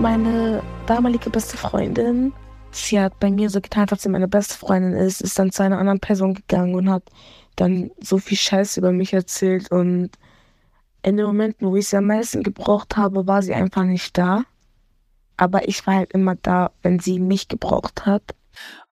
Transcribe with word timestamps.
Meine 0.00 0.62
damalige 0.86 1.28
beste 1.28 1.58
Freundin, 1.58 2.32
sie 2.70 2.98
hat 2.98 3.20
bei 3.20 3.30
mir 3.30 3.50
so 3.50 3.60
getan, 3.60 3.86
als 3.90 4.00
sie 4.02 4.08
meine 4.08 4.28
beste 4.28 4.56
Freundin 4.56 4.94
ist, 4.94 5.20
ist 5.20 5.38
dann 5.38 5.52
zu 5.52 5.62
einer 5.62 5.76
anderen 5.76 6.00
Person 6.00 6.32
gegangen 6.32 6.74
und 6.74 6.88
hat 6.88 7.02
dann 7.56 7.90
so 8.00 8.16
viel 8.16 8.38
Scheiß 8.38 8.78
über 8.78 8.92
mich 8.92 9.12
erzählt. 9.12 9.70
Und 9.70 10.08
in 11.02 11.18
den 11.18 11.26
Momenten, 11.26 11.68
wo 11.68 11.76
ich 11.76 11.88
sie 11.88 11.98
am 11.98 12.06
meisten 12.06 12.42
gebraucht 12.42 12.96
habe, 12.96 13.26
war 13.26 13.42
sie 13.42 13.52
einfach 13.52 13.84
nicht 13.84 14.16
da. 14.16 14.44
Aber 15.36 15.68
ich 15.68 15.86
war 15.86 15.96
halt 15.96 16.12
immer 16.12 16.34
da, 16.34 16.70
wenn 16.80 16.98
sie 16.98 17.20
mich 17.20 17.48
gebraucht 17.48 18.06
hat. 18.06 18.22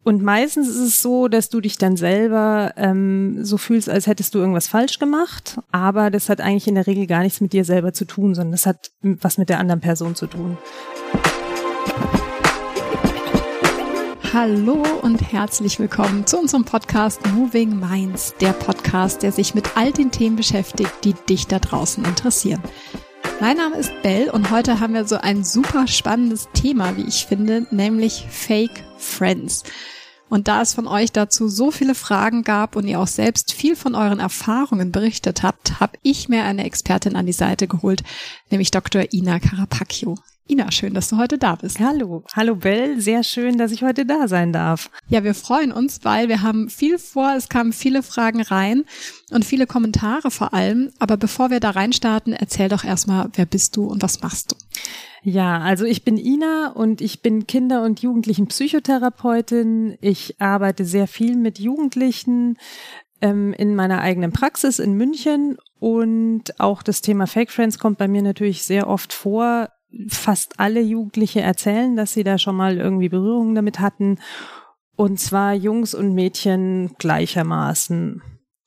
Und 0.05 0.23
meistens 0.23 0.69
ist 0.69 0.79
es 0.79 1.03
so, 1.03 1.29
dass 1.29 1.51
du 1.51 1.61
dich 1.61 1.77
dann 1.77 1.97
selber 1.97 2.73
ähm, 2.77 3.45
so 3.45 3.59
fühlst, 3.59 3.91
als 3.91 4.07
hättest 4.07 4.35
du 4.35 4.39
irgendwas 4.39 4.67
falsch 4.67 4.99
gemacht. 4.99 5.59
Aber 5.71 6.11
das 6.11 6.31
hat 6.31 6.41
eigentlich 6.41 6.67
in 6.67 6.77
der 6.77 6.87
Regel 6.87 7.07
gar 7.07 7.23
nichts 7.23 7.43
mit 7.43 7.53
dir 7.53 7.65
selber 7.65 7.93
zu 7.93 8.07
tun, 8.07 8.35
sondern 8.35 8.53
das 8.53 8.65
hat 8.65 8.91
was 9.03 9.37
mit 9.37 9.51
der 9.51 9.59
anderen 9.59 9.81
Person 9.81 10.15
zu 10.15 10.27
tun. 10.27 10.57
Hallo 14.35 14.85
und 15.01 15.33
herzlich 15.33 15.79
willkommen 15.79 16.27
zu 16.27 16.39
unserem 16.39 16.67
Podcast 16.67 17.27
Moving 17.29 17.81
Minds, 17.81 18.35
der 18.39 18.53
Podcast, 18.53 19.23
der 19.23 19.33
sich 19.33 19.55
mit 19.55 19.75
all 19.79 19.91
den 19.91 20.11
Themen 20.11 20.37
beschäftigt, 20.37 20.93
die 21.03 21.15
dich 21.15 21.47
da 21.47 21.59
draußen 21.59 22.05
interessieren. 22.05 22.63
Mein 23.41 23.57
Name 23.57 23.77
ist 23.77 23.91
Bell 24.03 24.29
und 24.29 24.51
heute 24.51 24.81
haben 24.81 24.93
wir 24.93 25.07
so 25.07 25.17
ein 25.17 25.45
super 25.45 25.87
spannendes 25.87 26.51
Thema, 26.53 26.99
wie 26.99 27.05
ich 27.09 27.25
finde, 27.25 27.67
nämlich 27.71 28.27
Fake 28.29 28.85
Friends. 28.99 29.65
Und 30.29 30.47
da 30.47 30.61
es 30.61 30.75
von 30.75 30.87
euch 30.87 31.11
dazu 31.11 31.49
so 31.49 31.71
viele 31.71 31.95
Fragen 31.95 32.43
gab 32.43 32.77
und 32.77 32.87
ihr 32.87 33.01
auch 33.01 33.07
selbst 33.07 33.55
viel 33.55 33.77
von 33.77 33.95
euren 33.95 34.21
Erfahrungen 34.21 34.93
berichtet 34.93 35.43
habt, 35.43 35.81
habe 35.81 35.97
ich 36.03 36.29
mir 36.29 36.45
eine 36.45 36.65
Expertin 36.65 37.17
an 37.17 37.25
die 37.25 37.33
Seite 37.33 37.67
geholt, 37.67 38.03
nämlich 38.51 38.71
Dr. 38.71 39.11
Ina 39.11 39.41
Carapacchio. 39.41 40.17
Ina, 40.51 40.73
schön, 40.73 40.95
dass 40.95 41.09
du 41.09 41.19
heute 41.19 41.37
da 41.37 41.57
bist. 41.57 41.79
Hallo, 41.79 42.25
hallo 42.35 42.57
Bell, 42.57 42.99
sehr 43.03 43.23
schön, 43.23 43.59
dass 43.59 43.71
ich 43.71 43.83
heute 43.83 44.07
da 44.07 44.29
sein 44.29 44.51
darf. 44.51 44.91
Ja, 45.07 45.23
wir 45.23 45.35
freuen 45.35 45.73
uns, 45.73 46.07
weil 46.07 46.29
wir 46.29 46.41
haben 46.41 46.71
viel 46.71 46.99
vor, 46.99 47.35
es 47.37 47.51
kamen 47.51 47.75
viele 47.75 48.03
Fragen 48.03 48.41
rein 48.41 48.85
und 49.31 49.45
viele 49.45 49.67
Kommentare 49.67 50.31
vor 50.31 50.55
allem. 50.55 50.91
Aber 50.99 51.19
bevor 51.19 51.51
wir 51.51 51.61
da 51.61 51.71
reinstarten, 51.71 52.33
erzähl 52.33 52.71
doch 52.71 52.83
erstmal, 52.83 53.29
wer 53.35 53.45
bist 53.45 53.77
du 53.77 53.85
und 53.85 54.03
was 54.03 54.23
machst 54.23 54.53
du? 54.53 54.57
Ja, 55.23 55.59
also 55.59 55.85
ich 55.85 56.03
bin 56.03 56.17
Ina 56.17 56.69
und 56.69 57.03
ich 57.03 57.21
bin 57.21 57.47
Kinder- 57.47 57.83
und 57.83 58.01
Jugendlichen-Psychotherapeutin. 58.01 59.99
Ich 60.01 60.41
arbeite 60.41 60.87
sehr 60.87 61.09
viel 61.09 61.37
mit 61.37 61.59
Jugendlichen 61.59 62.57
ähm, 63.21 63.53
in 63.53 63.75
meiner 63.75 64.01
eigenen 64.01 64.33
Praxis 64.33 64.79
in 64.79 64.95
München 64.95 65.59
und 65.79 66.59
auch 66.59 66.83
das 66.83 67.03
Thema 67.03 67.27
Fake 67.27 67.51
Friends 67.51 67.79
kommt 67.79 67.99
bei 67.99 68.09
mir 68.09 68.23
natürlich 68.23 68.63
sehr 68.63 68.89
oft 68.89 69.13
vor 69.13 69.69
fast 70.09 70.61
alle 70.61 70.81
Jugendliche 70.81 71.41
erzählen, 71.41 71.97
dass 71.97 72.13
sie 72.13 72.25
da 72.25 72.39
schon 72.39 72.57
mal 72.57 72.77
irgendwie 72.77 73.09
Berührungen 73.09 73.55
damit 73.55 73.81
hatten. 73.81 74.19
Und 74.97 75.21
zwar 75.21 75.55
Jungs 75.55 75.95
und 75.95 76.15
Mädchen 76.15 76.95
gleichermaßen. 76.99 78.23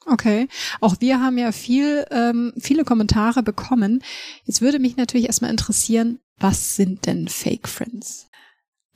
Okay, 0.05 0.47
auch 0.79 0.95
wir 0.99 1.21
haben 1.21 1.37
ja 1.37 1.51
viel, 1.51 2.05
ähm, 2.09 2.53
viele 2.57 2.83
Kommentare 2.83 3.43
bekommen. 3.43 4.01
Jetzt 4.45 4.61
würde 4.61 4.79
mich 4.79 4.97
natürlich 4.97 5.27
erstmal 5.27 5.51
interessieren, 5.51 6.19
was 6.37 6.75
sind 6.75 7.05
denn 7.05 7.27
Fake 7.27 7.67
Friends? 7.67 8.27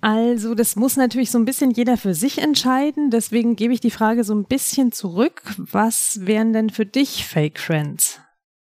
Also, 0.01 0.55
das 0.55 0.75
muss 0.75 0.97
natürlich 0.97 1.31
so 1.31 1.37
ein 1.37 1.45
bisschen 1.45 1.71
jeder 1.71 1.97
für 1.97 2.13
sich 2.13 2.39
entscheiden. 2.39 3.11
Deswegen 3.11 3.55
gebe 3.55 3.73
ich 3.73 3.79
die 3.79 3.91
Frage 3.91 4.23
so 4.23 4.33
ein 4.33 4.45
bisschen 4.45 4.91
zurück. 4.91 5.41
Was 5.57 6.25
wären 6.25 6.53
denn 6.53 6.69
für 6.69 6.85
dich 6.85 7.25
Fake 7.25 7.59
Friends? 7.59 8.19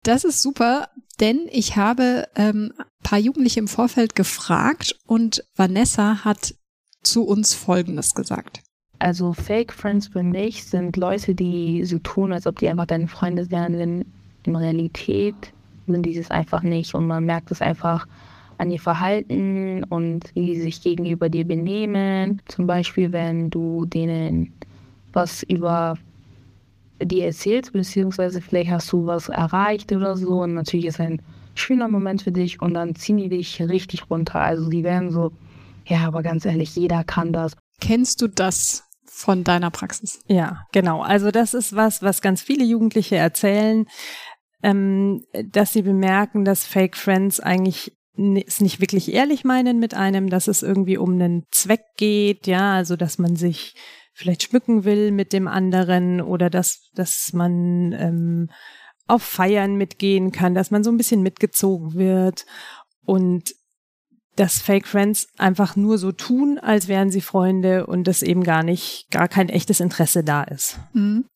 Das 0.06 0.22
ist 0.22 0.40
super, 0.40 0.88
denn 1.18 1.48
ich 1.50 1.76
habe 1.76 2.28
ähm, 2.36 2.72
paar 3.02 3.18
Jugendliche 3.18 3.58
im 3.58 3.66
Vorfeld 3.66 4.14
gefragt 4.14 4.96
und 5.04 5.42
Vanessa 5.56 6.24
hat 6.24 6.54
zu 7.02 7.24
uns 7.26 7.54
Folgendes 7.54 8.14
gesagt. 8.14 8.62
Also 9.00 9.32
Fake 9.32 9.72
Friends 9.72 10.06
für 10.06 10.22
mich 10.22 10.62
sind 10.62 10.96
Leute, 10.96 11.34
die 11.34 11.84
so 11.84 11.98
tun, 11.98 12.32
als 12.32 12.46
ob 12.46 12.60
die 12.60 12.68
einfach 12.68 12.86
deine 12.86 13.08
Freunde 13.08 13.50
wären, 13.50 13.72
denn 13.72 14.04
in 14.44 14.54
Realität 14.54 15.34
sind 15.88 16.06
die 16.06 16.16
es 16.16 16.30
einfach 16.30 16.62
nicht 16.62 16.94
und 16.94 17.08
man 17.08 17.24
merkt 17.24 17.50
es 17.50 17.60
einfach 17.60 18.06
an 18.58 18.70
ihr 18.70 18.80
Verhalten 18.80 19.82
und 19.82 20.30
wie 20.34 20.54
sie 20.54 20.62
sich 20.62 20.82
gegenüber 20.82 21.28
dir 21.28 21.44
benehmen. 21.44 22.40
Zum 22.46 22.68
Beispiel, 22.68 23.10
wenn 23.10 23.50
du 23.50 23.86
denen 23.86 24.54
was 25.12 25.42
über 25.42 25.98
die 27.02 27.20
erzählst, 27.20 27.72
beziehungsweise 27.72 28.40
vielleicht 28.40 28.70
hast 28.70 28.92
du 28.92 29.06
was 29.06 29.28
erreicht 29.28 29.92
oder 29.92 30.16
so 30.16 30.40
und 30.42 30.54
natürlich 30.54 30.86
ist 30.86 31.00
ein 31.00 31.22
schöner 31.54 31.88
Moment 31.88 32.22
für 32.22 32.32
dich 32.32 32.60
und 32.60 32.74
dann 32.74 32.94
ziehen 32.94 33.16
die 33.16 33.28
dich 33.28 33.60
richtig 33.60 34.10
runter. 34.10 34.40
Also 34.40 34.68
die 34.68 34.84
werden 34.84 35.10
so, 35.10 35.32
ja, 35.86 36.06
aber 36.06 36.22
ganz 36.22 36.44
ehrlich, 36.44 36.74
jeder 36.76 37.04
kann 37.04 37.32
das. 37.32 37.56
Kennst 37.80 38.22
du 38.22 38.28
das 38.28 38.84
von 39.04 39.44
deiner 39.44 39.70
Praxis? 39.70 40.20
Ja, 40.26 40.66
genau. 40.72 41.02
Also 41.02 41.30
das 41.30 41.54
ist 41.54 41.74
was, 41.74 42.02
was 42.02 42.20
ganz 42.20 42.42
viele 42.42 42.64
Jugendliche 42.64 43.16
erzählen, 43.16 43.86
ähm, 44.62 45.24
dass 45.44 45.72
sie 45.72 45.82
bemerken, 45.82 46.44
dass 46.44 46.66
Fake 46.66 46.96
Friends 46.96 47.40
eigentlich 47.40 47.92
es 48.46 48.60
nicht 48.60 48.80
wirklich 48.80 49.12
ehrlich 49.12 49.44
meinen 49.44 49.78
mit 49.78 49.94
einem, 49.94 50.30
dass 50.30 50.48
es 50.48 50.62
irgendwie 50.62 50.96
um 50.96 51.12
einen 51.12 51.44
Zweck 51.50 51.82
geht, 51.96 52.46
ja, 52.46 52.72
also 52.72 52.96
dass 52.96 53.18
man 53.18 53.36
sich 53.36 53.74
vielleicht 54.16 54.44
schmücken 54.44 54.84
will 54.84 55.12
mit 55.12 55.34
dem 55.34 55.46
anderen 55.46 56.22
oder 56.22 56.48
dass, 56.48 56.90
dass 56.94 57.34
man 57.34 57.92
ähm, 57.92 58.50
auf 59.06 59.22
Feiern 59.22 59.76
mitgehen 59.76 60.32
kann, 60.32 60.54
dass 60.54 60.70
man 60.70 60.82
so 60.82 60.90
ein 60.90 60.96
bisschen 60.96 61.22
mitgezogen 61.22 61.94
wird 61.94 62.46
und 63.04 63.54
dass 64.36 64.58
Fake 64.58 64.86
Friends 64.86 65.28
einfach 65.36 65.76
nur 65.76 65.98
so 65.98 66.12
tun, 66.12 66.58
als 66.58 66.88
wären 66.88 67.10
sie 67.10 67.20
Freunde 67.20 67.86
und 67.86 68.04
das 68.04 68.22
eben 68.22 68.42
gar 68.42 68.62
nicht, 68.62 69.06
gar 69.10 69.28
kein 69.28 69.50
echtes 69.50 69.80
Interesse 69.80 70.24
da 70.24 70.44
ist. 70.44 70.78
Mhm. 70.94 71.26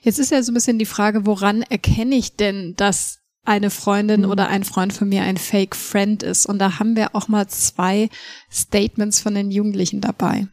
Jetzt 0.00 0.18
ist 0.18 0.30
ja 0.30 0.42
so 0.42 0.50
ein 0.50 0.54
bisschen 0.54 0.78
die 0.78 0.86
Frage, 0.86 1.26
woran 1.26 1.60
erkenne 1.62 2.16
ich 2.16 2.36
denn, 2.36 2.74
dass 2.76 3.18
eine 3.44 3.68
Freundin 3.68 4.22
mhm. 4.22 4.30
oder 4.30 4.48
ein 4.48 4.64
Freund 4.64 4.94
von 4.94 5.10
mir 5.10 5.22
ein 5.22 5.36
Fake 5.36 5.76
Friend 5.76 6.22
ist? 6.22 6.46
Und 6.46 6.58
da 6.58 6.78
haben 6.78 6.96
wir 6.96 7.14
auch 7.14 7.28
mal 7.28 7.48
zwei 7.48 8.08
Statements 8.50 9.20
von 9.20 9.34
den 9.34 9.50
Jugendlichen 9.50 10.00
dabei 10.00 10.48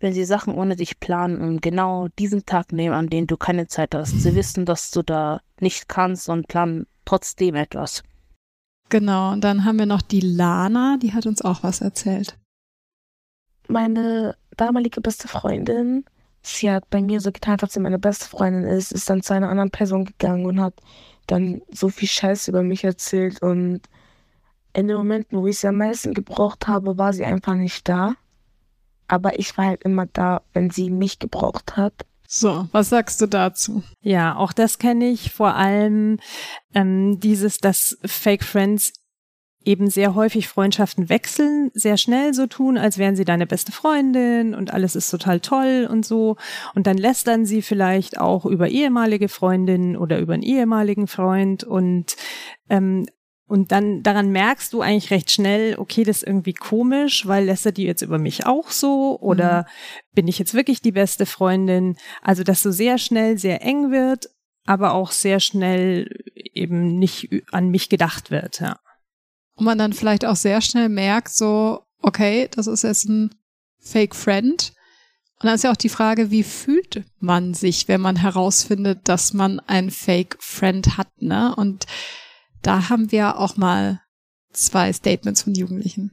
wenn 0.00 0.12
sie 0.12 0.24
Sachen 0.24 0.54
ohne 0.54 0.76
dich 0.76 1.00
planen 1.00 1.40
und 1.40 1.62
genau 1.62 2.08
diesen 2.18 2.44
Tag 2.44 2.72
nehmen, 2.72 2.94
an 2.94 3.08
dem 3.08 3.26
du 3.26 3.36
keine 3.36 3.66
Zeit 3.66 3.94
hast. 3.94 4.20
Sie 4.20 4.34
wissen, 4.34 4.66
dass 4.66 4.90
du 4.90 5.02
da 5.02 5.40
nicht 5.60 5.88
kannst 5.88 6.28
und 6.28 6.48
planen 6.48 6.86
trotzdem 7.04 7.54
etwas. 7.54 8.02
Genau, 8.88 9.32
und 9.32 9.42
dann 9.42 9.64
haben 9.64 9.78
wir 9.78 9.86
noch 9.86 10.02
die 10.02 10.20
Lana, 10.20 10.96
die 11.00 11.12
hat 11.12 11.26
uns 11.26 11.42
auch 11.42 11.62
was 11.62 11.80
erzählt. 11.80 12.38
Meine 13.68 14.36
damalige 14.56 15.00
beste 15.00 15.26
Freundin, 15.26 16.04
sie 16.42 16.70
hat 16.70 16.88
bei 16.90 17.02
mir 17.02 17.20
so 17.20 17.32
getan, 17.32 17.58
als 17.60 17.72
sie 17.72 17.80
meine 17.80 17.98
beste 17.98 18.28
Freundin 18.28 18.64
ist, 18.64 18.92
ist 18.92 19.10
dann 19.10 19.22
zu 19.22 19.34
einer 19.34 19.48
anderen 19.48 19.70
Person 19.70 20.04
gegangen 20.04 20.46
und 20.46 20.60
hat 20.60 20.74
dann 21.26 21.62
so 21.72 21.88
viel 21.88 22.08
Scheiß 22.08 22.46
über 22.46 22.62
mich 22.62 22.84
erzählt 22.84 23.42
und 23.42 23.80
in 24.72 24.88
den 24.88 24.98
Momenten, 24.98 25.38
wo 25.38 25.46
ich 25.46 25.58
sie 25.58 25.68
am 25.68 25.78
meisten 25.78 26.14
gebraucht 26.14 26.68
habe, 26.68 26.98
war 26.98 27.12
sie 27.12 27.24
einfach 27.24 27.54
nicht 27.54 27.88
da 27.88 28.14
aber 29.08 29.38
ich 29.38 29.56
war 29.56 29.66
halt 29.66 29.82
immer 29.82 30.06
da, 30.06 30.42
wenn 30.52 30.70
sie 30.70 30.90
mich 30.90 31.18
gebraucht 31.18 31.76
hat. 31.76 32.06
So, 32.28 32.68
was 32.72 32.88
sagst 32.88 33.20
du 33.20 33.26
dazu? 33.26 33.82
Ja, 34.02 34.36
auch 34.36 34.52
das 34.52 34.78
kenne 34.78 35.08
ich. 35.08 35.32
Vor 35.32 35.54
allem 35.54 36.18
ähm, 36.74 37.20
dieses, 37.20 37.58
dass 37.58 37.98
Fake 38.04 38.44
Friends 38.44 38.92
eben 39.66 39.90
sehr 39.90 40.14
häufig 40.14 40.46
Freundschaften 40.48 41.08
wechseln, 41.08 41.70
sehr 41.74 41.96
schnell 41.96 42.32
so 42.32 42.46
tun, 42.46 42.78
als 42.78 42.98
wären 42.98 43.16
sie 43.16 43.24
deine 43.24 43.46
beste 43.46 43.72
Freundin 43.72 44.54
und 44.54 44.72
alles 44.72 44.94
ist 44.94 45.10
total 45.10 45.40
toll 45.40 45.88
und 45.90 46.06
so. 46.06 46.36
Und 46.74 46.86
dann 46.86 46.96
lästern 46.96 47.44
sie 47.44 47.62
vielleicht 47.62 48.18
auch 48.18 48.46
über 48.46 48.68
ehemalige 48.68 49.28
Freundinnen 49.28 49.96
oder 49.96 50.20
über 50.20 50.34
einen 50.34 50.44
ehemaligen 50.44 51.08
Freund 51.08 51.64
und 51.64 52.16
ähm, 52.70 53.06
und 53.48 53.70
dann 53.70 54.02
daran 54.02 54.30
merkst 54.32 54.72
du 54.72 54.80
eigentlich 54.82 55.10
recht 55.10 55.30
schnell, 55.30 55.78
okay, 55.78 56.02
das 56.02 56.18
ist 56.18 56.26
irgendwie 56.26 56.52
komisch, 56.52 57.26
weil 57.26 57.44
lästert 57.44 57.76
die 57.76 57.84
jetzt 57.84 58.02
über 58.02 58.18
mich 58.18 58.44
auch 58.44 58.70
so 58.70 59.18
oder 59.20 59.62
mhm. 59.62 60.14
bin 60.14 60.28
ich 60.28 60.38
jetzt 60.38 60.54
wirklich 60.54 60.82
die 60.82 60.92
beste 60.92 61.26
Freundin? 61.26 61.96
Also, 62.22 62.42
dass 62.42 62.62
so 62.62 62.72
sehr 62.72 62.98
schnell 62.98 63.38
sehr 63.38 63.62
eng 63.62 63.92
wird, 63.92 64.30
aber 64.64 64.94
auch 64.94 65.12
sehr 65.12 65.38
schnell 65.38 66.10
eben 66.34 66.98
nicht 66.98 67.28
an 67.52 67.68
mich 67.68 67.88
gedacht 67.88 68.32
wird, 68.32 68.60
ja. 68.60 68.80
Und 69.54 69.64
man 69.64 69.78
dann 69.78 69.92
vielleicht 69.92 70.24
auch 70.24 70.36
sehr 70.36 70.60
schnell 70.60 70.88
merkt, 70.88 71.30
so, 71.30 71.82
okay, 72.02 72.48
das 72.50 72.66
ist 72.66 72.82
jetzt 72.82 73.08
ein 73.08 73.30
Fake 73.78 74.14
Friend. 74.14 74.72
Und 75.38 75.46
dann 75.46 75.54
ist 75.54 75.64
ja 75.64 75.70
auch 75.70 75.76
die 75.76 75.88
Frage, 75.88 76.30
wie 76.30 76.42
fühlt 76.42 77.04
man 77.20 77.54
sich, 77.54 77.86
wenn 77.88 78.00
man 78.00 78.16
herausfindet, 78.16 79.00
dass 79.04 79.32
man 79.32 79.60
ein 79.60 79.90
Fake 79.90 80.36
Friend 80.40 80.98
hat, 80.98 81.08
ne? 81.20 81.54
Und 81.56 81.86
da 82.66 82.88
haben 82.88 83.12
wir 83.12 83.38
auch 83.38 83.56
mal 83.56 84.00
zwei 84.52 84.92
Statements 84.92 85.42
von 85.42 85.54
Jugendlichen. 85.54 86.12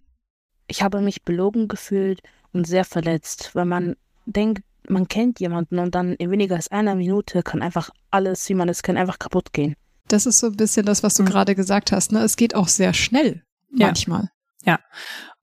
Ich 0.68 0.84
habe 0.84 1.02
mich 1.02 1.24
belogen 1.24 1.68
gefühlt 1.68 2.22
und 2.52 2.68
sehr 2.68 2.86
verletzt, 2.86 3.52
weil 3.54 3.66
man 3.66 3.96
denkt, 4.26 4.64
man 4.88 5.08
kennt 5.08 5.40
jemanden 5.40 5.80
und 5.80 5.96
dann 5.96 6.14
in 6.14 6.30
weniger 6.30 6.56
als 6.56 6.70
einer 6.70 6.96
Minute 6.96 7.42
kann 7.42 7.62
einfach 7.62 7.90
alles, 8.12 8.48
wie 8.50 8.54
man 8.54 8.70
es 8.70 8.84
kennt, 8.84 9.00
einfach 9.00 9.20
kaputt 9.20 9.54
gehen. 9.54 9.76
Das 10.08 10.26
ist 10.26 10.40
so 10.40 10.48
ein 10.48 10.58
bisschen 10.58 10.86
das, 10.86 11.02
was 11.02 11.16
du 11.16 11.24
mhm. 11.24 11.28
gerade 11.28 11.56
gesagt 11.56 11.92
hast. 11.92 12.12
Ne? 12.12 12.20
Es 12.20 12.36
geht 12.36 12.54
auch 12.54 12.68
sehr 12.68 12.94
schnell 12.94 13.44
manchmal. 13.72 14.30
Ja. 14.64 14.80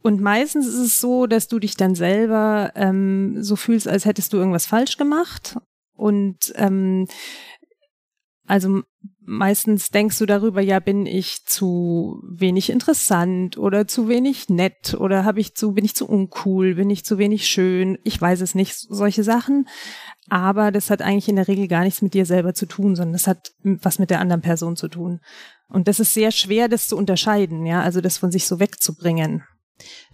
Und 0.03 0.21
meistens 0.21 0.67
ist 0.67 0.79
es 0.79 1.01
so, 1.01 1.27
dass 1.27 1.49
du 1.49 1.59
dich 1.59 1.77
dann 1.77 1.95
selber 1.95 2.73
ähm, 2.75 3.43
so 3.43 3.57
fühlst, 3.57 3.89
als 3.89 4.05
hättest 4.05 4.33
du 4.33 4.39
irgendwas 4.39 4.67
falsch 4.67 4.97
gemacht. 4.97 5.57
Und 5.95 6.53
ähm, 6.57 7.07
also 8.47 8.83
meistens 9.31 9.91
denkst 9.91 10.19
du 10.19 10.27
darüber, 10.27 10.61
ja, 10.61 10.81
bin 10.81 11.07
ich 11.07 11.45
zu 11.47 12.21
wenig 12.29 12.69
interessant 12.69 13.57
oder 13.57 13.87
zu 13.87 14.09
wenig 14.09 14.49
nett 14.49 14.95
oder 14.95 15.25
habe 15.25 15.41
ich 15.41 15.55
zu, 15.55 15.73
bin 15.73 15.85
ich 15.85 15.95
zu 15.95 16.09
uncool, 16.09 16.75
bin 16.75 16.91
ich 16.91 17.05
zu 17.05 17.17
wenig 17.17 17.47
schön? 17.47 17.99
Ich 18.03 18.21
weiß 18.21 18.41
es 18.41 18.55
nicht, 18.55 18.75
solche 18.75 19.23
Sachen. 19.23 19.69
Aber 20.29 20.73
das 20.73 20.91
hat 20.91 21.01
eigentlich 21.01 21.29
in 21.29 21.37
der 21.37 21.49
Regel 21.49 21.69
gar 21.69 21.85
nichts 21.85 22.03
mit 22.03 22.15
dir 22.15 22.27
selber 22.27 22.55
zu 22.55 22.67
tun, 22.67 22.97
sondern 22.97 23.13
das 23.13 23.27
hat 23.27 23.53
was 23.63 23.99
mit 23.99 24.11
der 24.11 24.21
anderen 24.21 24.43
Person 24.43 24.77
zu 24.77 24.89
tun. 24.89 25.21
Und 25.69 25.87
das 25.87 26.01
ist 26.01 26.13
sehr 26.13 26.33
schwer, 26.33 26.69
das 26.69 26.89
zu 26.89 26.97
unterscheiden, 26.97 27.65
ja, 27.67 27.83
also 27.83 28.01
das 28.01 28.19
von 28.19 28.33
sich 28.33 28.47
so 28.47 28.59
wegzubringen. 28.59 29.45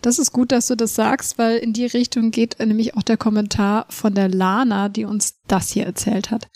Das 0.02 0.18
ist 0.18 0.32
gut, 0.32 0.52
dass 0.52 0.66
du 0.66 0.76
das 0.76 0.94
sagst, 0.94 1.38
weil 1.38 1.56
in 1.56 1.72
die 1.72 1.86
Richtung 1.86 2.30
geht 2.30 2.58
nämlich 2.60 2.96
auch 2.96 3.02
der 3.02 3.16
Kommentar 3.16 3.86
von 3.88 4.14
der 4.14 4.28
Lana, 4.28 4.88
die 4.88 5.04
uns 5.04 5.40
das 5.48 5.70
hier 5.70 5.86
erzählt 5.86 6.30
hat. 6.30 6.48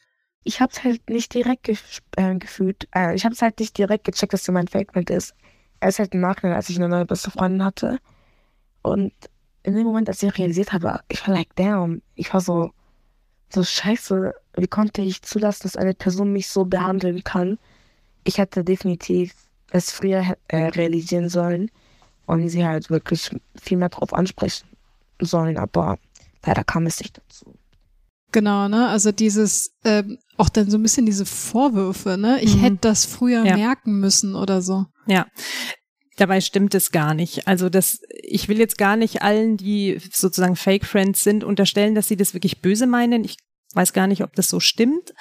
Ich 0.44 0.60
hab's 0.60 0.82
halt 0.84 1.08
nicht 1.10 1.34
direkt 1.34 1.64
gef 1.64 2.00
äh, 2.16 2.34
gefühlt, 2.36 2.88
äh, 2.94 3.14
ich 3.14 3.24
hab's 3.24 3.42
halt 3.42 3.60
nicht 3.60 3.76
direkt 3.76 4.04
gecheckt, 4.04 4.32
dass 4.32 4.44
du 4.44 4.52
mein 4.52 4.68
Fake-Friend 4.68 5.10
ist. 5.10 5.34
Er 5.80 5.88
ist 5.88 5.98
halt 5.98 6.14
im 6.14 6.20
Nachhinein, 6.20 6.56
als 6.56 6.68
ich 6.70 6.76
eine 6.76 6.88
neue 6.88 7.06
beste 7.06 7.30
Freundin 7.30 7.64
hatte. 7.64 7.98
Und 8.82 9.12
in 9.62 9.74
dem 9.74 9.86
Moment, 9.86 10.08
als 10.08 10.22
ich 10.22 10.38
realisiert 10.38 10.72
habe, 10.72 11.00
ich 11.08 11.26
war 11.26 11.34
like, 11.34 11.54
damn, 11.56 12.02
ich 12.14 12.32
war 12.32 12.40
so, 12.40 12.70
so 13.52 13.62
scheiße, 13.62 14.34
wie 14.56 14.66
konnte 14.68 15.02
ich 15.02 15.22
zulassen, 15.22 15.64
dass 15.64 15.76
eine 15.76 15.94
Person 15.94 16.32
mich 16.32 16.48
so 16.48 16.64
behandeln 16.64 17.22
kann? 17.24 17.58
Ich 18.24 18.38
hätte 18.38 18.64
definitiv 18.64 19.34
es 19.70 19.90
früher 19.92 20.36
äh, 20.48 20.56
realisieren 20.68 21.28
sollen 21.28 21.70
und 22.26 22.48
sie 22.48 22.64
halt 22.64 22.90
wirklich 22.90 23.30
viel 23.60 23.78
mehr 23.78 23.88
drauf 23.88 24.12
ansprechen 24.14 24.68
sollen, 25.20 25.58
aber 25.58 25.98
leider 26.44 26.64
kam 26.64 26.86
es 26.86 27.00
nicht 27.00 27.18
dazu. 27.18 27.54
Genau, 28.32 28.68
ne? 28.68 28.88
Also 28.88 29.12
dieses, 29.12 29.72
ähm, 29.84 30.18
auch 30.36 30.48
dann 30.48 30.70
so 30.70 30.78
ein 30.78 30.82
bisschen 30.82 31.06
diese 31.06 31.26
Vorwürfe, 31.26 32.16
ne? 32.16 32.40
Ich 32.40 32.56
mhm. 32.56 32.60
hätte 32.60 32.78
das 32.82 33.04
früher 33.04 33.44
ja. 33.44 33.56
merken 33.56 33.98
müssen 34.00 34.34
oder 34.34 34.62
so. 34.62 34.86
Ja. 35.06 35.26
Dabei 36.16 36.40
stimmt 36.40 36.74
es 36.74 36.92
gar 36.92 37.14
nicht. 37.14 37.48
Also 37.48 37.68
das, 37.68 38.00
ich 38.22 38.48
will 38.48 38.58
jetzt 38.58 38.78
gar 38.78 38.96
nicht 38.96 39.22
allen, 39.22 39.56
die 39.56 39.98
sozusagen 40.12 40.56
Fake 40.56 40.84
Friends 40.84 41.24
sind, 41.24 41.44
unterstellen, 41.44 41.94
dass 41.94 42.08
sie 42.08 42.16
das 42.16 42.34
wirklich 42.34 42.60
böse 42.60 42.86
meinen. 42.86 43.24
Ich 43.24 43.36
weiß 43.74 43.92
gar 43.92 44.06
nicht, 44.06 44.22
ob 44.22 44.34
das 44.34 44.48
so 44.48 44.60
stimmt. 44.60 45.14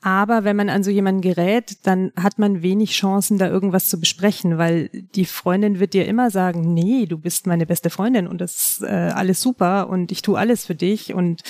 Aber 0.00 0.44
wenn 0.44 0.56
man 0.56 0.68
an 0.68 0.82
so 0.82 0.90
jemanden 0.90 1.20
gerät, 1.20 1.78
dann 1.84 2.12
hat 2.16 2.38
man 2.38 2.62
wenig 2.62 2.92
Chancen, 2.92 3.38
da 3.38 3.48
irgendwas 3.48 3.88
zu 3.88 3.98
besprechen, 3.98 4.58
weil 4.58 4.90
die 5.14 5.24
Freundin 5.24 5.80
wird 5.80 5.94
dir 5.94 6.06
immer 6.06 6.30
sagen, 6.30 6.74
nee, 6.74 7.06
du 7.06 7.18
bist 7.18 7.46
meine 7.46 7.66
beste 7.66 7.90
Freundin 7.90 8.26
und 8.26 8.40
das 8.40 8.54
ist 8.54 8.82
äh, 8.82 8.86
alles 8.86 9.40
super 9.40 9.88
und 9.88 10.12
ich 10.12 10.22
tue 10.22 10.38
alles 10.38 10.66
für 10.66 10.74
dich 10.74 11.14
und 11.14 11.42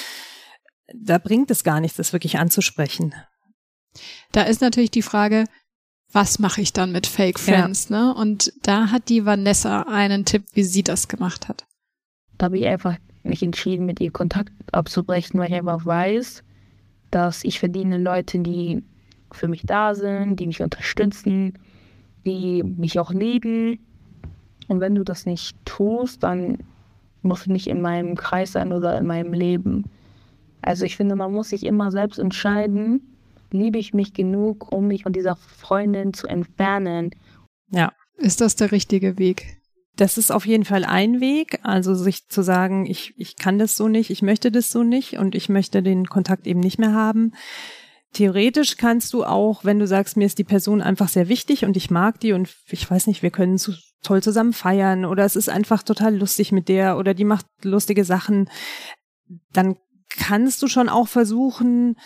da 0.95 1.19
bringt 1.19 1.51
es 1.51 1.65
gar 1.65 1.81
nichts, 1.81 1.97
das 1.97 2.13
wirklich 2.13 2.39
anzusprechen. 2.39 3.15
Da 4.33 4.43
ist 4.43 4.61
natürlich 4.61 4.91
die 4.91 5.03
Frage, 5.03 5.45
was 6.13 6.39
mache 6.39 6.61
ich 6.61 6.73
dann 6.73 6.93
mit 6.93 7.07
Fake 7.07 7.39
Friends, 7.39 7.89
ja. 7.89 7.97
ne? 7.97 8.15
Und 8.15 8.53
da 8.63 8.91
hat 8.91 9.09
die 9.09 9.25
Vanessa 9.25 9.83
einen 9.83 10.25
Tipp, 10.25 10.45
wie 10.53 10.63
sie 10.63 10.83
das 10.83 11.09
gemacht 11.09 11.49
hat. 11.49 11.67
Da 12.39 12.47
habe 12.47 12.59
ich 12.59 12.67
einfach 12.67 12.97
mich 13.23 13.43
entschieden, 13.43 13.87
mit 13.87 14.01
ihr 14.01 14.11
Kontakt 14.11 14.53
abzubrechen, 14.73 15.39
weil 15.41 15.49
ich 15.49 15.55
einfach 15.55 15.87
weiß, 15.87 16.43
dass 17.11 17.45
ich 17.45 17.59
verdiene 17.61 17.99
Leute, 17.99 18.41
die 18.41 18.83
für 19.31 19.49
mich 19.49 19.63
da 19.65 19.95
sind, 19.95 20.37
die 20.37 20.47
mich 20.47 20.61
unterstützen, 20.61 21.59
die 22.27 22.63
mich 22.63 22.99
auch 22.99 23.13
lieben. 23.13 23.79
Und 24.69 24.81
wenn 24.81 24.95
du 24.95 25.05
das 25.05 25.25
nicht 25.25 25.57
tust, 25.65 26.23
dann 26.23 26.59
musst 27.23 27.47
du 27.47 27.53
nicht 27.53 27.69
in 27.69 27.81
meinem 27.81 28.17
Kreis 28.17 28.53
sein 28.53 28.73
oder 28.73 28.99
in 28.99 29.07
meinem 29.07 29.33
Leben. 29.33 29.85
Also 30.63 30.85
ich 30.85 30.97
finde, 30.97 31.17
man 31.17 31.33
muss 31.33 31.51
sich 31.51 31.65
immer 31.65 31.91
selbst 31.91 32.19
entscheiden, 32.19 33.19
liebe 33.51 33.79
ich 33.79 33.93
mich 33.93 34.15
genug, 34.15 34.73
um 34.73 34.87
mich 34.87 35.03
von 35.03 35.13
dieser 35.13 35.37
Freundin 35.37 36.15
zu 36.15 36.27
entfernen. 36.27 37.11
Ja. 37.71 37.93
Ist 38.17 38.41
das 38.41 38.57
der 38.57 38.73
richtige 38.73 39.19
Weg? 39.19 39.59
Das 39.97 40.17
ist 40.17 40.31
auf 40.31 40.47
jeden 40.47 40.65
Fall 40.65 40.85
ein 40.85 41.21
Weg, 41.21 41.59
also 41.63 41.95
sich 41.95 42.29
zu 42.29 42.43
sagen, 42.43 42.87
ich, 42.87 43.13
ich 43.19 43.37
kann 43.37 43.59
das 43.59 43.75
so 43.75 43.89
nicht, 43.89 44.11
ich 44.11 44.23
möchte 44.23 44.51
das 44.51 44.71
so 44.71 44.83
nicht 44.83 45.19
und 45.19 45.35
ich 45.35 45.49
möchte 45.49 45.83
den 45.83 46.07
Kontakt 46.07 46.47
eben 46.47 46.61
nicht 46.61 46.79
mehr 46.79 46.95
haben. 46.95 47.33
Theoretisch 48.13 48.77
kannst 48.77 49.13
du 49.13 49.25
auch, 49.25 49.65
wenn 49.65 49.79
du 49.79 49.87
sagst, 49.87 50.17
mir 50.17 50.27
ist 50.27 50.39
die 50.39 50.45
Person 50.45 50.83
einfach 50.83 51.09
sehr 51.09 51.29
wichtig 51.29 51.65
und 51.65 51.77
ich 51.77 51.91
mag 51.91 52.21
die 52.21 52.33
und 52.33 52.55
ich 52.71 52.91
weiß 52.91 53.07
nicht, 53.07 53.23
wir 53.23 53.31
können 53.31 53.59
so 53.59 53.73
toll 54.03 54.23
zusammen 54.23 54.53
feiern 54.53 55.05
oder 55.05 55.25
es 55.25 55.37
ist 55.37 55.49
einfach 55.49 55.83
total 55.83 56.17
lustig 56.17 56.53
mit 56.53 56.69
der 56.69 56.97
oder 56.97 57.15
die 57.15 57.25
macht 57.25 57.47
lustige 57.63 58.05
Sachen, 58.05 58.49
dann 59.53 59.77
kannst 60.17 60.63
du 60.63 60.69
schon 60.69 60.89
auch 60.89 61.09
versuchen, 61.09 61.97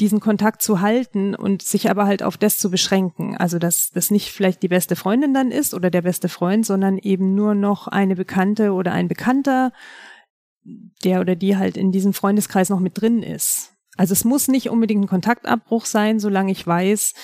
diesen 0.00 0.18
Kontakt 0.18 0.60
zu 0.60 0.80
halten 0.80 1.34
und 1.34 1.62
sich 1.62 1.88
aber 1.88 2.06
halt 2.06 2.22
auf 2.22 2.36
das 2.36 2.58
zu 2.58 2.70
beschränken. 2.70 3.36
Also 3.36 3.58
dass 3.58 3.90
das 3.90 4.10
nicht 4.10 4.32
vielleicht 4.32 4.62
die 4.62 4.68
beste 4.68 4.96
Freundin 4.96 5.32
dann 5.34 5.52
ist 5.52 5.72
oder 5.72 5.90
der 5.90 6.02
beste 6.02 6.28
Freund, 6.28 6.66
sondern 6.66 6.98
eben 6.98 7.34
nur 7.34 7.54
noch 7.54 7.86
eine 7.86 8.16
Bekannte 8.16 8.72
oder 8.72 8.92
ein 8.92 9.06
Bekannter, 9.06 9.72
der 11.04 11.20
oder 11.20 11.36
die 11.36 11.56
halt 11.56 11.76
in 11.76 11.92
diesem 11.92 12.12
Freundeskreis 12.12 12.70
noch 12.70 12.80
mit 12.80 13.00
drin 13.00 13.22
ist. 13.22 13.72
Also 13.96 14.12
es 14.12 14.24
muss 14.24 14.48
nicht 14.48 14.70
unbedingt 14.70 15.04
ein 15.04 15.08
Kontaktabbruch 15.08 15.86
sein, 15.86 16.18
solange 16.18 16.50
ich 16.50 16.66
weiß, 16.66 17.14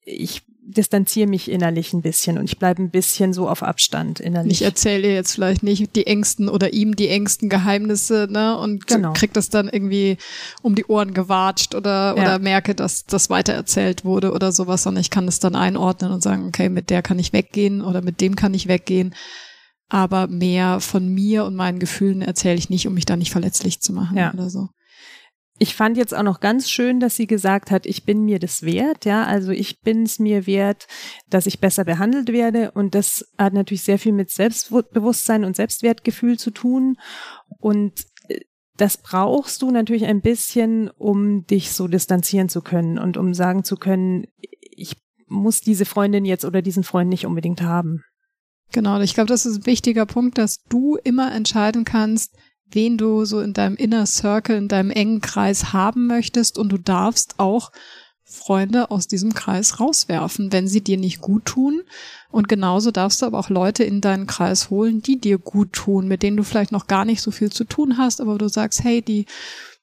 ich 0.00 0.42
distanziere 0.66 1.28
mich 1.28 1.50
innerlich 1.50 1.92
ein 1.92 2.00
bisschen 2.00 2.38
und 2.38 2.44
ich 2.44 2.58
bleibe 2.58 2.82
ein 2.82 2.90
bisschen 2.90 3.32
so 3.32 3.48
auf 3.48 3.62
Abstand 3.62 4.18
innerlich. 4.18 4.60
Ich 4.60 4.62
erzähle 4.62 5.12
jetzt 5.12 5.32
vielleicht 5.32 5.62
nicht 5.62 5.94
die 5.94 6.06
engsten 6.06 6.48
oder 6.48 6.72
ihm 6.72 6.96
die 6.96 7.08
engsten 7.08 7.48
Geheimnisse, 7.48 8.28
ne? 8.30 8.58
Und 8.58 8.86
genau. 8.86 9.12
krieg 9.12 9.32
das 9.34 9.50
dann 9.50 9.68
irgendwie 9.68 10.16
um 10.62 10.74
die 10.74 10.86
Ohren 10.86 11.12
gewatscht 11.12 11.74
oder, 11.74 12.14
ja. 12.16 12.22
oder 12.22 12.38
merke, 12.38 12.74
dass 12.74 13.04
das 13.04 13.28
weitererzählt 13.30 14.04
wurde 14.04 14.32
oder 14.32 14.52
sowas, 14.52 14.82
sondern 14.82 15.02
ich 15.02 15.10
kann 15.10 15.26
das 15.26 15.38
dann 15.38 15.54
einordnen 15.54 16.12
und 16.12 16.22
sagen, 16.22 16.46
okay, 16.46 16.68
mit 16.68 16.88
der 16.90 17.02
kann 17.02 17.18
ich 17.18 17.32
weggehen 17.32 17.82
oder 17.82 18.00
mit 18.00 18.20
dem 18.20 18.34
kann 18.34 18.54
ich 18.54 18.66
weggehen. 18.66 19.14
Aber 19.90 20.28
mehr 20.28 20.80
von 20.80 21.08
mir 21.08 21.44
und 21.44 21.54
meinen 21.54 21.78
Gefühlen 21.78 22.22
erzähle 22.22 22.56
ich 22.56 22.70
nicht, 22.70 22.86
um 22.86 22.94
mich 22.94 23.04
da 23.04 23.16
nicht 23.16 23.32
verletzlich 23.32 23.80
zu 23.80 23.92
machen 23.92 24.16
ja. 24.16 24.32
oder 24.32 24.48
so. 24.48 24.68
Ich 25.58 25.76
fand 25.76 25.96
jetzt 25.96 26.14
auch 26.14 26.24
noch 26.24 26.40
ganz 26.40 26.68
schön, 26.68 26.98
dass 26.98 27.14
sie 27.14 27.28
gesagt 27.28 27.70
hat, 27.70 27.86
ich 27.86 28.04
bin 28.04 28.24
mir 28.24 28.40
das 28.40 28.62
wert, 28.62 29.04
ja, 29.04 29.24
also 29.24 29.52
ich 29.52 29.80
bin 29.80 30.02
es 30.02 30.18
mir 30.18 30.46
wert, 30.48 30.88
dass 31.30 31.46
ich 31.46 31.60
besser 31.60 31.84
behandelt 31.84 32.32
werde. 32.32 32.72
Und 32.72 32.94
das 32.96 33.24
hat 33.38 33.52
natürlich 33.52 33.82
sehr 33.82 34.00
viel 34.00 34.12
mit 34.12 34.30
Selbstbewusstsein 34.30 35.44
und 35.44 35.54
Selbstwertgefühl 35.54 36.38
zu 36.38 36.50
tun. 36.50 36.96
Und 37.60 37.92
äh, 38.28 38.40
das 38.76 38.96
brauchst 38.96 39.62
du 39.62 39.70
natürlich 39.70 40.06
ein 40.06 40.22
bisschen, 40.22 40.90
um 40.90 41.46
dich 41.46 41.70
so 41.70 41.86
distanzieren 41.86 42.48
zu 42.48 42.60
können 42.60 42.98
und 42.98 43.16
um 43.16 43.32
sagen 43.32 43.62
zu 43.62 43.76
können, 43.76 44.26
ich 44.40 44.96
muss 45.28 45.60
diese 45.60 45.84
Freundin 45.84 46.24
jetzt 46.24 46.44
oder 46.44 46.62
diesen 46.62 46.82
Freund 46.82 47.08
nicht 47.08 47.26
unbedingt 47.26 47.62
haben. 47.62 48.02
Genau, 48.72 49.00
ich 49.00 49.14
glaube, 49.14 49.28
das 49.28 49.46
ist 49.46 49.58
ein 49.58 49.66
wichtiger 49.66 50.04
Punkt, 50.04 50.36
dass 50.36 50.56
du 50.68 50.96
immer 51.04 51.32
entscheiden 51.32 51.84
kannst, 51.84 52.36
wen 52.70 52.98
du 52.98 53.24
so 53.24 53.40
in 53.40 53.52
deinem 53.52 53.76
Inner 53.76 54.06
Circle, 54.06 54.56
in 54.56 54.68
deinem 54.68 54.90
engen 54.90 55.20
Kreis 55.20 55.72
haben 55.72 56.06
möchtest 56.06 56.58
und 56.58 56.70
du 56.70 56.78
darfst 56.78 57.38
auch 57.38 57.70
Freunde 58.34 58.90
aus 58.90 59.06
diesem 59.06 59.34
Kreis 59.34 59.80
rauswerfen, 59.80 60.52
wenn 60.52 60.66
sie 60.66 60.80
dir 60.80 60.96
nicht 60.96 61.20
gut 61.20 61.44
tun. 61.44 61.82
Und 62.30 62.48
genauso 62.48 62.90
darfst 62.90 63.22
du 63.22 63.26
aber 63.26 63.38
auch 63.38 63.50
Leute 63.50 63.84
in 63.84 64.00
deinen 64.00 64.26
Kreis 64.26 64.70
holen, 64.70 65.02
die 65.02 65.20
dir 65.20 65.38
gut 65.38 65.72
tun, 65.72 66.08
mit 66.08 66.22
denen 66.22 66.36
du 66.36 66.42
vielleicht 66.42 66.72
noch 66.72 66.86
gar 66.86 67.04
nicht 67.04 67.22
so 67.22 67.30
viel 67.30 67.52
zu 67.52 67.64
tun 67.64 67.96
hast, 67.96 68.20
aber 68.20 68.36
du 68.38 68.48
sagst, 68.48 68.82
hey, 68.82 69.02
die, 69.02 69.26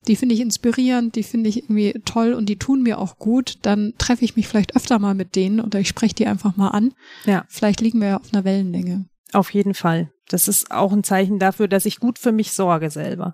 die 0.07 0.15
finde 0.15 0.35
ich 0.35 0.41
inspirierend, 0.41 1.15
die 1.15 1.23
finde 1.23 1.49
ich 1.49 1.63
irgendwie 1.63 1.93
toll 2.03 2.33
und 2.33 2.47
die 2.49 2.57
tun 2.57 2.81
mir 2.81 2.99
auch 2.99 3.17
gut, 3.17 3.59
dann 3.61 3.93
treffe 3.97 4.25
ich 4.25 4.35
mich 4.35 4.47
vielleicht 4.47 4.75
öfter 4.75 4.99
mal 4.99 5.13
mit 5.13 5.35
denen 5.35 5.61
oder 5.61 5.79
ich 5.79 5.87
spreche 5.87 6.15
die 6.15 6.27
einfach 6.27 6.57
mal 6.57 6.69
an. 6.69 6.93
Ja. 7.25 7.45
Vielleicht 7.47 7.81
liegen 7.81 8.01
wir 8.01 8.07
ja 8.09 8.17
auf 8.17 8.33
einer 8.33 8.43
Wellenlänge. 8.43 9.05
Auf 9.33 9.53
jeden 9.53 9.73
Fall. 9.73 10.11
Das 10.31 10.47
ist 10.47 10.71
auch 10.71 10.93
ein 10.93 11.03
Zeichen 11.03 11.39
dafür, 11.39 11.67
dass 11.67 11.85
ich 11.85 11.99
gut 11.99 12.17
für 12.17 12.31
mich 12.31 12.53
sorge 12.53 12.89
selber. 12.89 13.33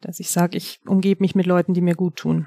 Dass 0.00 0.20
ich 0.20 0.30
sage, 0.30 0.56
ich 0.56 0.80
umgebe 0.86 1.22
mich 1.22 1.34
mit 1.34 1.46
Leuten, 1.46 1.74
die 1.74 1.80
mir 1.80 1.94
gut 1.96 2.16
tun. 2.16 2.46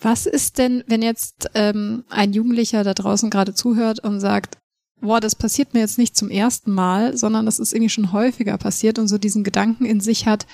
Was 0.00 0.26
ist 0.26 0.58
denn, 0.58 0.84
wenn 0.86 1.02
jetzt 1.02 1.50
ähm, 1.54 2.04
ein 2.08 2.32
Jugendlicher 2.32 2.84
da 2.84 2.94
draußen 2.94 3.30
gerade 3.30 3.52
zuhört 3.52 4.00
und 4.00 4.20
sagt, 4.20 4.56
boah, 5.00 5.20
das 5.20 5.34
passiert 5.34 5.74
mir 5.74 5.80
jetzt 5.80 5.98
nicht 5.98 6.16
zum 6.16 6.30
ersten 6.30 6.72
Mal, 6.72 7.16
sondern 7.16 7.46
das 7.46 7.58
ist 7.58 7.72
irgendwie 7.72 7.90
schon 7.90 8.12
häufiger 8.12 8.56
passiert 8.58 8.98
und 8.98 9.08
so 9.08 9.18
diesen 9.18 9.44
Gedanken 9.44 9.84
in 9.84 10.00
sich 10.00 10.26
hat, 10.26 10.46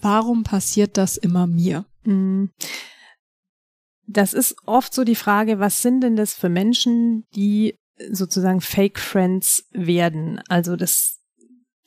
warum 0.00 0.44
passiert 0.44 0.96
das 0.96 1.16
immer 1.16 1.46
mir? 1.46 1.84
Mhm. 2.04 2.50
Das 4.06 4.32
ist 4.32 4.56
oft 4.66 4.94
so 4.94 5.04
die 5.04 5.14
Frage, 5.14 5.58
was 5.58 5.82
sind 5.82 6.00
denn 6.00 6.16
das 6.16 6.34
für 6.34 6.48
Menschen, 6.48 7.24
die 7.34 7.76
sozusagen 8.10 8.60
Fake 8.60 8.98
Friends 8.98 9.64
werden? 9.72 10.40
Also 10.48 10.76
das 10.76 11.17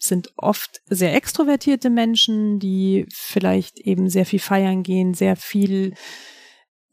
sind 0.04 0.34
oft 0.38 0.82
sehr 0.88 1.16
extrovertierte 1.16 1.90
Menschen, 1.90 2.60
die 2.60 3.06
vielleicht 3.14 3.80
eben 3.80 4.10
sehr 4.10 4.26
viel 4.26 4.40
feiern 4.40 4.84
gehen, 4.84 5.14
sehr 5.14 5.36
viel 5.36 5.94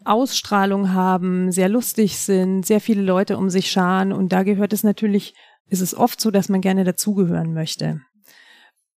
Ausstrahlung 0.05 0.93
haben, 0.93 1.50
sehr 1.53 1.69
lustig 1.69 2.19
sind, 2.19 2.65
sehr 2.65 2.81
viele 2.81 3.03
Leute 3.03 3.37
um 3.37 3.50
sich 3.50 3.71
scharen 3.71 4.12
und 4.12 4.33
da 4.33 4.43
gehört 4.43 4.73
es 4.73 4.85
natürlich, 4.85 5.35
ist 5.69 5.81
es 5.81 5.95
oft 5.95 6.21
so, 6.21 6.31
dass 6.31 6.49
man 6.49 6.61
gerne 6.61 6.85
dazugehören 6.85 7.53
möchte. 7.53 8.00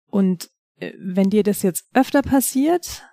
Und 0.07 0.51
äh, 0.77 0.93
wenn 0.99 1.31
dir 1.31 1.43
das 1.43 1.63
jetzt 1.63 1.85
öfter 1.95 2.23
passiert, 2.23 3.05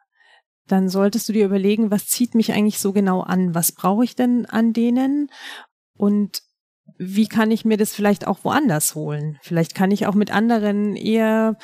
dann 0.68 0.90
solltest 0.90 1.30
du 1.30 1.34
dir 1.34 1.46
überlegen, 1.46 1.92
was 1.92 2.08
zieht 2.08 2.34
mich 2.34 2.54
eigentlich 2.54 2.80
so 2.80 2.92
genau 2.92 3.22
an? 3.22 3.54
Was 3.54 3.72
brauche 3.72 4.04
ich 4.04 4.16
denn 4.16 4.46
an 4.46 4.74
denen? 4.74 5.30
Und 5.96 6.42
wie 6.98 7.28
kann 7.28 7.52
ich 7.52 7.66
mir 7.66 7.78
das 7.78 7.94
vielleicht 7.94 8.28
auch 8.28 8.44
woanders 8.44 8.96
holen? 8.96 9.38
Vielleicht 9.42 9.76
kann 9.76 9.92
ich 9.92 10.08
auch 10.08 10.16
mit 10.16 10.32
anderen 10.32 10.96
eher 10.96 11.58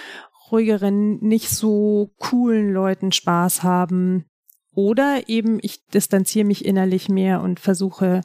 ruhigeren, 0.51 1.19
nicht 1.19 1.49
so 1.49 2.13
coolen 2.19 2.73
Leuten 2.73 3.11
Spaß 3.11 3.63
haben. 3.63 4.25
Oder 4.73 5.27
eben 5.27 5.59
ich 5.61 5.85
distanziere 5.87 6.45
mich 6.45 6.65
innerlich 6.65 7.09
mehr 7.09 7.41
und 7.41 7.59
versuche, 7.59 8.21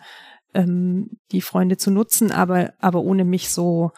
ähm, 0.55 1.19
die 1.33 1.41
Freunde 1.41 1.77
zu 1.77 1.91
nutzen, 1.91 2.33
aber, 2.33 2.73
aber 2.79 3.03
ohne 3.03 3.25
mich 3.25 3.51
so 3.51 3.93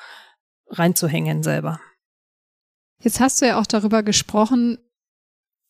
reinzuhängen 0.69 1.43
selber. 1.43 1.81
Jetzt 3.01 3.21
hast 3.21 3.41
du 3.41 3.47
ja 3.47 3.61
auch 3.61 3.67
darüber 3.67 4.03
gesprochen, 4.03 4.79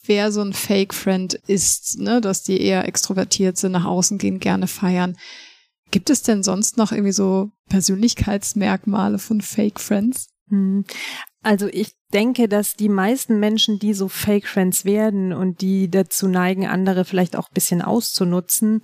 wer 0.04 0.32
so 0.32 0.40
ein 0.40 0.52
Fake-Friend 0.52 1.34
ist, 1.34 1.98
ne? 1.98 2.20
dass 2.20 2.42
die 2.42 2.60
eher 2.60 2.86
extrovertiert 2.86 3.58
sind, 3.58 3.72
nach 3.72 3.84
außen 3.84 4.18
gehen, 4.18 4.40
gerne 4.40 4.66
feiern. 4.66 5.16
Gibt 5.90 6.10
es 6.10 6.22
denn 6.22 6.42
sonst 6.42 6.76
noch 6.76 6.92
irgendwie 6.92 7.12
so 7.12 7.50
Persönlichkeitsmerkmale 7.68 9.18
von 9.18 9.40
Fake-Friends? 9.40 10.28
Hm. 10.48 10.84
Also 11.42 11.66
ich 11.68 11.94
denke, 12.12 12.48
dass 12.48 12.74
die 12.74 12.88
meisten 12.88 13.38
Menschen, 13.38 13.78
die 13.78 13.94
so 13.94 14.08
Fake-Friends 14.08 14.84
werden 14.84 15.32
und 15.32 15.60
die 15.60 15.90
dazu 15.90 16.28
neigen, 16.28 16.66
andere 16.66 17.04
vielleicht 17.04 17.36
auch 17.36 17.48
ein 17.48 17.54
bisschen 17.54 17.82
auszunutzen, 17.82 18.80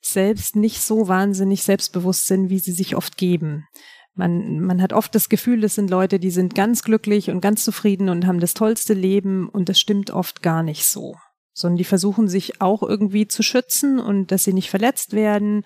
selbst 0.00 0.56
nicht 0.56 0.80
so 0.80 1.08
wahnsinnig 1.08 1.62
selbstbewusst 1.62 2.26
sind, 2.26 2.48
wie 2.48 2.58
sie 2.58 2.72
sich 2.72 2.96
oft 2.96 3.16
geben. 3.16 3.66
Man, 4.14 4.60
man 4.60 4.82
hat 4.82 4.92
oft 4.92 5.14
das 5.14 5.28
Gefühl, 5.28 5.60
das 5.60 5.74
sind 5.74 5.90
Leute, 5.90 6.18
die 6.18 6.30
sind 6.30 6.54
ganz 6.54 6.82
glücklich 6.82 7.30
und 7.30 7.40
ganz 7.40 7.64
zufrieden 7.64 8.08
und 8.08 8.26
haben 8.26 8.40
das 8.40 8.54
tollste 8.54 8.94
Leben 8.94 9.48
und 9.48 9.68
das 9.68 9.78
stimmt 9.78 10.10
oft 10.10 10.42
gar 10.42 10.62
nicht 10.62 10.86
so. 10.86 11.16
Sondern 11.52 11.76
die 11.78 11.84
versuchen 11.84 12.28
sich 12.28 12.60
auch 12.60 12.82
irgendwie 12.82 13.28
zu 13.28 13.42
schützen 13.42 13.98
und 13.98 14.30
dass 14.32 14.44
sie 14.44 14.52
nicht 14.52 14.70
verletzt 14.70 15.12
werden, 15.12 15.64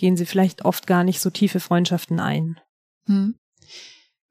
gehen 0.00 0.16
sie 0.16 0.26
vielleicht 0.26 0.64
oft 0.64 0.86
gar 0.86 1.04
nicht 1.04 1.20
so 1.20 1.30
tiefe 1.30 1.60
Freundschaften 1.60 2.18
ein. 2.18 2.58
Hm. 3.06 3.36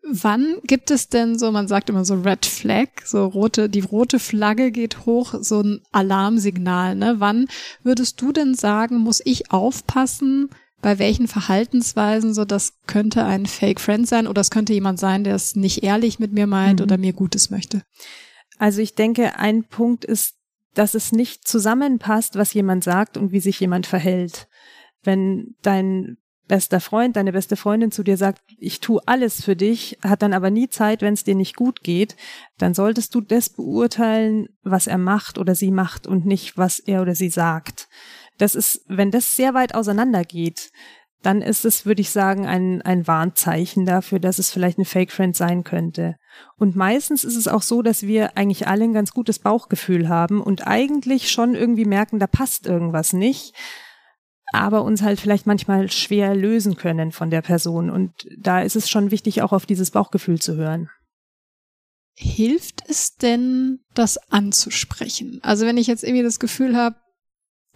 Wann 0.02 0.58
gibt 0.64 0.92
es 0.92 1.10
denn 1.10 1.38
so, 1.38 1.52
man 1.52 1.68
sagt 1.68 1.90
immer 1.90 2.04
so 2.04 2.16
Red 2.16 2.46
Flag, 2.46 2.88
so 3.06 3.26
rote, 3.26 3.70
die 3.70 3.82
rote 3.82 4.18
Flagge 4.18 4.72
geht 4.72 5.06
hoch, 5.06 5.36
so 5.42 5.62
ein 5.62 5.82
Alarmsignal, 5.92 6.96
ne? 6.96 7.16
Wann 7.20 7.48
würdest 7.84 8.20
du 8.22 8.32
denn 8.32 8.56
sagen, 8.56 8.98
muss 8.98 9.22
ich 9.24 9.52
aufpassen, 9.52 10.50
bei 10.82 10.98
welchen 10.98 11.28
Verhaltensweisen 11.28 12.34
so 12.34 12.46
das 12.46 12.74
könnte 12.88 13.26
ein 13.26 13.46
Fake 13.46 13.82
Friend 13.82 14.08
sein 14.08 14.28
oder 14.28 14.42
es 14.42 14.50
könnte 14.50 14.74
jemand 14.74 15.00
sein, 15.00 15.24
der 15.24 15.36
es 15.36 15.56
nicht 15.56 15.84
ehrlich 15.84 16.20
mit 16.20 16.32
mir 16.32 16.48
meint 16.48 16.80
mhm. 16.80 16.86
oder 16.86 16.98
mir 16.98 17.14
Gutes 17.14 17.50
möchte. 17.50 17.84
Also 18.58 18.82
ich 18.82 18.96
denke, 18.96 19.38
ein 19.38 19.66
Punkt 19.66 20.06
ist, 20.06 20.36
dass 20.74 20.94
es 20.94 21.12
nicht 21.12 21.48
zusammenpasst, 21.48 22.36
was 22.36 22.54
jemand 22.54 22.84
sagt 22.84 23.18
und 23.18 23.32
wie 23.32 23.40
sich 23.42 23.60
jemand 23.60 23.88
verhält. 23.88 24.48
Wenn 25.04 25.56
dein 25.62 26.18
bester 26.50 26.82
Freund, 26.82 27.16
deine 27.16 27.32
beste 27.32 27.56
Freundin 27.56 27.92
zu 27.92 28.04
dir 28.04 28.18
sagt, 28.18 28.42
ich 28.58 28.82
tue 28.82 29.02
alles 29.06 29.44
für 29.44 29.56
dich, 29.56 29.98
hat 30.04 30.22
dann 30.22 30.34
aber 30.34 30.50
nie 30.50 30.68
Zeit, 30.68 31.02
wenn 31.02 31.14
es 31.14 31.24
dir 31.24 31.36
nicht 31.36 31.56
gut 31.56 31.84
geht, 31.84 32.18
dann 32.58 32.74
solltest 32.74 33.16
du 33.16 33.22
das 33.22 33.50
beurteilen, 33.50 34.50
was 34.64 34.88
er 34.88 34.98
macht 34.98 35.38
oder 35.38 35.56
sie 35.56 35.72
macht 35.72 36.08
und 36.08 36.26
nicht, 36.26 36.58
was 36.58 36.80
er 36.80 37.02
oder 37.04 37.16
sie 37.16 37.30
sagt. 37.30 37.88
Das 38.40 38.56
ist, 38.56 38.84
wenn 38.88 39.12
das 39.12 39.36
sehr 39.36 39.54
weit 39.54 39.76
auseinander 39.76 40.24
geht, 40.24 40.72
dann 41.22 41.42
ist 41.42 41.66
es, 41.66 41.86
würde 41.86 42.02
ich 42.02 42.12
sagen, 42.12 42.48
ein, 42.48 42.82
ein 42.82 43.06
Warnzeichen 43.06 43.86
dafür, 43.86 44.20
dass 44.20 44.40
es 44.40 44.52
vielleicht 44.52 44.78
eine 44.78 44.86
Fake 44.86 45.12
Friend 45.12 45.36
sein 45.36 45.64
könnte. 45.64 46.16
Und 46.58 46.76
meistens 46.76 47.26
ist 47.26 47.36
es 47.36 47.50
auch 47.50 47.62
so, 47.62 47.82
dass 47.82 48.04
wir 48.04 48.38
eigentlich 48.38 48.68
alle 48.68 48.86
ein 48.86 48.94
ganz 48.94 49.12
gutes 49.12 49.40
Bauchgefühl 49.40 50.08
haben 50.08 50.42
und 50.42 50.66
eigentlich 50.66 51.30
schon 51.30 51.56
irgendwie 51.56 51.86
merken, 51.86 52.20
da 52.20 52.28
passt 52.28 52.66
irgendwas 52.66 53.12
nicht, 53.12 53.54
aber 54.54 54.84
uns 54.84 55.02
halt 55.02 55.20
vielleicht 55.20 55.46
manchmal 55.46 55.92
schwer 55.92 56.36
lösen 56.36 56.76
können 56.76 57.12
von 57.12 57.30
der 57.30 57.42
Person. 57.42 57.90
Und 57.90 58.12
da 58.38 58.62
ist 58.62 58.76
es 58.76 58.90
schon 58.90 59.12
wichtig, 59.12 59.42
auch 59.42 59.52
auf 59.52 59.66
dieses 59.66 59.92
Bauchgefühl 59.92 60.40
zu 60.40 60.56
hören. 60.56 60.90
Hilft 62.16 62.84
es 62.88 63.16
denn, 63.16 63.80
das 63.94 64.18
anzusprechen? 64.32 65.40
Also 65.42 65.66
wenn 65.66 65.78
ich 65.78 65.88
jetzt 65.88 66.04
irgendwie 66.04 66.24
das 66.24 66.40
Gefühl 66.40 66.76
habe, 66.76 66.98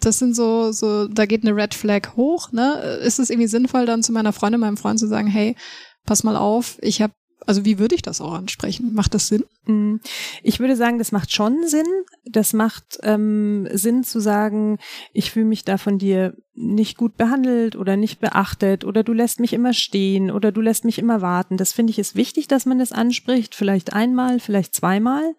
das 0.00 0.18
sind 0.18 0.34
so, 0.34 0.72
so, 0.72 1.08
da 1.08 1.24
geht 1.24 1.44
eine 1.44 1.56
Red 1.56 1.74
Flag 1.74 2.16
hoch, 2.16 2.52
ne? 2.52 2.74
Ist 3.02 3.18
es 3.18 3.30
irgendwie 3.30 3.48
sinnvoll, 3.48 3.86
dann 3.86 4.02
zu 4.02 4.12
meiner 4.12 4.32
Freundin, 4.32 4.60
meinem 4.60 4.76
Freund 4.76 4.98
zu 4.98 5.06
sagen, 5.06 5.28
hey, 5.28 5.56
pass 6.04 6.24
mal 6.24 6.36
auf, 6.36 6.78
ich 6.82 7.00
habe 7.00 7.14
also 7.46 7.64
wie 7.64 7.78
würde 7.78 7.94
ich 7.94 8.02
das 8.02 8.20
auch 8.20 8.32
ansprechen? 8.32 8.94
Macht 8.94 9.14
das 9.14 9.28
Sinn? 9.28 9.44
Mm, 9.66 9.96
ich 10.42 10.60
würde 10.60 10.76
sagen, 10.76 10.98
das 10.98 11.12
macht 11.12 11.32
schon 11.32 11.66
Sinn. 11.66 11.86
Das 12.24 12.52
macht 12.52 12.98
ähm, 13.02 13.68
Sinn 13.72 14.04
zu 14.04 14.20
sagen, 14.20 14.78
ich 15.12 15.30
fühle 15.30 15.46
mich 15.46 15.64
da 15.64 15.78
von 15.78 15.98
dir 15.98 16.34
nicht 16.54 16.96
gut 16.96 17.16
behandelt 17.16 17.76
oder 17.76 17.96
nicht 17.96 18.20
beachtet 18.20 18.84
oder 18.84 19.02
du 19.02 19.12
lässt 19.12 19.40
mich 19.40 19.52
immer 19.52 19.72
stehen 19.72 20.30
oder 20.30 20.52
du 20.52 20.60
lässt 20.60 20.84
mich 20.84 20.98
immer 20.98 21.20
warten. 21.20 21.56
Das 21.56 21.72
finde 21.72 21.90
ich 21.90 21.98
ist 21.98 22.14
wichtig, 22.14 22.48
dass 22.48 22.66
man 22.66 22.78
das 22.78 22.92
anspricht. 22.92 23.54
Vielleicht 23.54 23.92
einmal, 23.92 24.40
vielleicht 24.40 24.74
zweimal. 24.74 25.34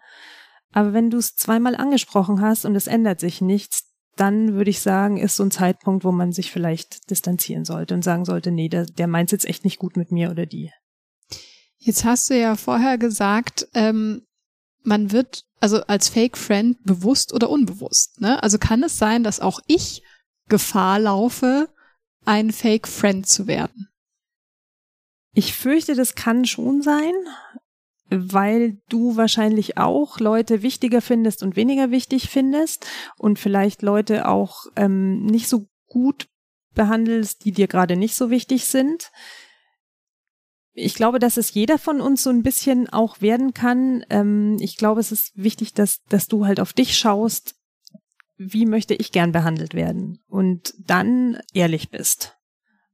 Aber 0.72 0.94
wenn 0.94 1.10
du 1.10 1.18
es 1.18 1.36
zweimal 1.36 1.76
angesprochen 1.76 2.42
hast 2.42 2.66
und 2.66 2.76
es 2.76 2.88
ändert 2.88 3.20
sich 3.20 3.42
nichts, 3.42 3.92
dann 4.16 4.54
würde 4.54 4.70
ich 4.70 4.80
sagen, 4.80 5.18
ist 5.18 5.36
so 5.36 5.44
ein 5.44 5.52
Zeitpunkt, 5.52 6.04
wo 6.04 6.12
man 6.12 6.32
sich 6.32 6.52
vielleicht 6.52 7.10
distanzieren 7.10 7.66
sollte 7.66 7.94
und 7.94 8.04
sagen 8.04 8.26
sollte, 8.26 8.52
nee, 8.52 8.70
der, 8.70 8.86
der 8.86 9.08
meint 9.08 9.32
jetzt 9.32 9.46
echt 9.46 9.66
nicht 9.66 9.80
gut 9.80 9.98
mit 9.98 10.12
mir 10.12 10.32
oder 10.32 10.46
die. 10.46 10.72
Jetzt 11.86 12.04
hast 12.04 12.30
du 12.30 12.40
ja 12.40 12.56
vorher 12.56 12.98
gesagt, 12.98 13.68
ähm, 13.76 14.26
man 14.84 15.12
wird 15.12 15.44
also 15.60 15.82
als 15.84 16.10
Fake 16.10 16.36
Friend 16.36 16.78
bewusst 16.84 17.32
oder 17.32 17.50
unbewusst. 17.50 18.20
Ne? 18.22 18.42
Also 18.42 18.58
kann 18.58 18.82
es 18.84 18.98
sein, 18.98 19.24
dass 19.24 19.40
auch 19.40 19.60
ich 19.68 20.02
Gefahr 20.50 21.00
laufe, 21.00 21.70
ein 22.26 22.52
Fake 22.52 22.88
Friend 22.88 23.28
zu 23.28 23.46
werden? 23.46 23.88
Ich 25.34 25.54
fürchte, 25.54 25.96
das 25.96 26.16
kann 26.16 26.46
schon 26.46 26.82
sein 26.82 27.14
weil 28.10 28.78
du 28.90 29.18
wahrscheinlich 29.18 29.78
auch 29.78 30.20
Leute 30.20 30.62
wichtiger 30.62 31.02
findest 31.02 31.42
und 31.44 31.56
weniger 31.56 31.92
wichtig 31.92 32.30
findest 32.30 32.86
und 33.18 33.40
vielleicht 33.40 33.82
Leute 33.82 34.28
auch 34.28 34.66
ähm, 34.76 35.26
nicht 35.26 35.48
so 35.48 35.68
gut 35.88 36.28
behandelst, 36.76 37.46
die 37.46 37.52
dir 37.52 37.68
gerade 37.68 37.96
nicht 37.96 38.16
so 38.16 38.30
wichtig 38.30 38.66
sind. 38.66 39.12
Ich 40.78 40.96
glaube, 40.96 41.20
dass 41.20 41.38
es 41.38 41.54
jeder 41.54 41.80
von 41.80 42.02
uns 42.02 42.22
so 42.22 42.30
ein 42.30 42.44
bisschen 42.44 42.90
auch 42.90 43.22
werden 43.22 43.54
kann. 43.54 44.06
Ähm, 44.10 44.58
ich 44.60 44.76
glaube, 44.78 45.00
es 45.00 45.12
ist 45.12 45.32
wichtig, 45.36 45.74
dass, 45.74 46.04
dass 46.10 46.28
du 46.28 46.46
halt 46.46 46.60
auf 46.60 46.74
dich 46.74 46.98
schaust, 46.98 47.56
wie 48.38 48.66
möchte 48.66 48.94
ich 48.94 49.14
gern 49.14 49.32
behandelt 49.32 49.74
werden 49.74 50.20
und 50.28 50.74
dann 50.78 51.40
ehrlich 51.54 51.90
bist. 51.90 52.36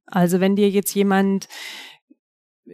Also 0.06 0.40
wenn 0.40 0.56
dir 0.56 0.70
jetzt 0.70 0.94
jemand 0.94 1.48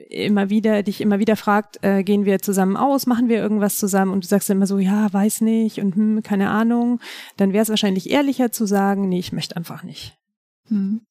immer 0.09 0.49
wieder, 0.49 0.83
dich 0.83 0.99
immer 0.99 1.19
wieder 1.19 1.37
fragt, 1.37 1.83
äh, 1.83 2.03
gehen 2.03 2.25
wir 2.25 2.39
zusammen 2.39 2.75
aus, 2.75 3.05
machen 3.05 3.29
wir 3.29 3.37
irgendwas 3.37 3.77
zusammen 3.77 4.11
und 4.11 4.25
du 4.25 4.27
sagst 4.27 4.49
immer 4.49 4.67
so, 4.67 4.79
ja, 4.79 5.11
weiß 5.11 5.41
nicht 5.41 5.79
und 5.79 5.95
hm, 5.95 6.23
keine 6.23 6.49
Ahnung, 6.49 6.99
dann 7.37 7.53
wäre 7.53 7.63
es 7.63 7.69
wahrscheinlich 7.69 8.09
ehrlicher 8.09 8.51
zu 8.51 8.65
sagen, 8.65 9.07
nee, 9.07 9.19
ich 9.19 9.31
möchte 9.31 9.55
einfach 9.55 9.83
nicht. 9.83 10.17
Hm. 10.67 11.01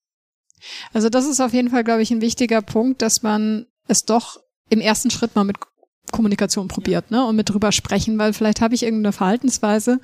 Also 0.93 1.09
das 1.09 1.27
ist 1.27 1.41
auf 1.41 1.53
jeden 1.53 1.71
Fall, 1.71 1.85
glaube 1.85 2.03
ich, 2.03 2.11
ein 2.11 2.21
wichtiger 2.21 2.63
Punkt, 2.63 3.03
dass 3.03 3.23
man 3.23 3.67
es 3.89 4.05
doch 4.05 4.41
im 4.69 4.81
ersten 4.81 5.11
Schritt 5.11 5.35
mal 5.35 5.45
mit 5.45 5.57
Kommunikation 6.13 6.69
probiert, 6.69 7.11
ne, 7.11 7.25
und 7.25 7.37
mit 7.37 7.51
drüber 7.51 7.73
sprechen, 7.73 8.19
weil 8.19 8.33
vielleicht 8.33 8.61
habe 8.61 8.75
ich 8.75 8.83
irgendeine 8.83 9.13
Verhaltensweise, 9.13 10.01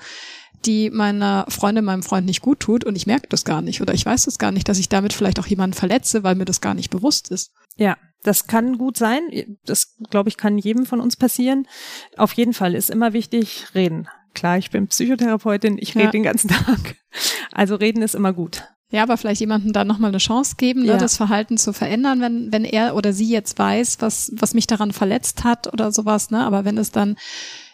die 0.64 0.90
meiner 0.90 1.46
Freundin, 1.48 1.84
meinem 1.84 2.02
Freund 2.02 2.26
nicht 2.26 2.42
gut 2.42 2.60
tut 2.60 2.84
und 2.84 2.96
ich 2.96 3.06
merke 3.06 3.26
das 3.28 3.44
gar 3.44 3.62
nicht 3.62 3.80
oder 3.80 3.94
ich 3.94 4.06
weiß 4.06 4.24
das 4.24 4.38
gar 4.38 4.52
nicht, 4.52 4.68
dass 4.68 4.78
ich 4.78 4.88
damit 4.88 5.12
vielleicht 5.12 5.40
auch 5.40 5.46
jemanden 5.46 5.74
verletze, 5.74 6.22
weil 6.22 6.34
mir 6.34 6.44
das 6.44 6.60
gar 6.60 6.74
nicht 6.74 6.90
bewusst 6.90 7.30
ist. 7.30 7.52
Ja, 7.76 7.96
das 8.22 8.46
kann 8.46 8.78
gut 8.78 8.96
sein. 8.96 9.56
Das, 9.64 9.96
glaube 10.10 10.28
ich, 10.28 10.36
kann 10.36 10.58
jedem 10.58 10.86
von 10.86 11.00
uns 11.00 11.16
passieren. 11.16 11.66
Auf 12.16 12.32
jeden 12.34 12.52
Fall 12.52 12.74
ist 12.74 12.90
immer 12.90 13.12
wichtig, 13.12 13.66
reden. 13.74 14.08
Klar, 14.34 14.58
ich 14.58 14.70
bin 14.70 14.86
Psychotherapeutin, 14.86 15.78
ich 15.78 15.94
rede 15.94 16.06
ja. 16.06 16.10
den 16.10 16.22
ganzen 16.22 16.48
Tag. 16.48 16.96
Also 17.50 17.74
reden 17.74 18.02
ist 18.02 18.14
immer 18.14 18.32
gut. 18.32 18.64
Ja, 18.92 19.02
aber 19.02 19.16
vielleicht 19.16 19.40
jemandem 19.40 19.72
da 19.72 19.84
nochmal 19.84 20.10
eine 20.10 20.18
Chance 20.18 20.56
geben, 20.58 20.82
ne, 20.82 20.88
ja. 20.88 20.96
das 20.98 21.16
Verhalten 21.16 21.56
zu 21.56 21.72
verändern, 21.72 22.20
wenn, 22.20 22.52
wenn 22.52 22.64
er 22.64 22.94
oder 22.94 23.14
sie 23.14 23.28
jetzt 23.30 23.58
weiß, 23.58 23.96
was, 24.00 24.30
was 24.36 24.52
mich 24.52 24.66
daran 24.66 24.92
verletzt 24.92 25.44
hat 25.44 25.72
oder 25.72 25.90
sowas, 25.90 26.30
ne? 26.30 26.44
Aber 26.44 26.66
wenn 26.66 26.76
es 26.76 26.90
dann 26.90 27.16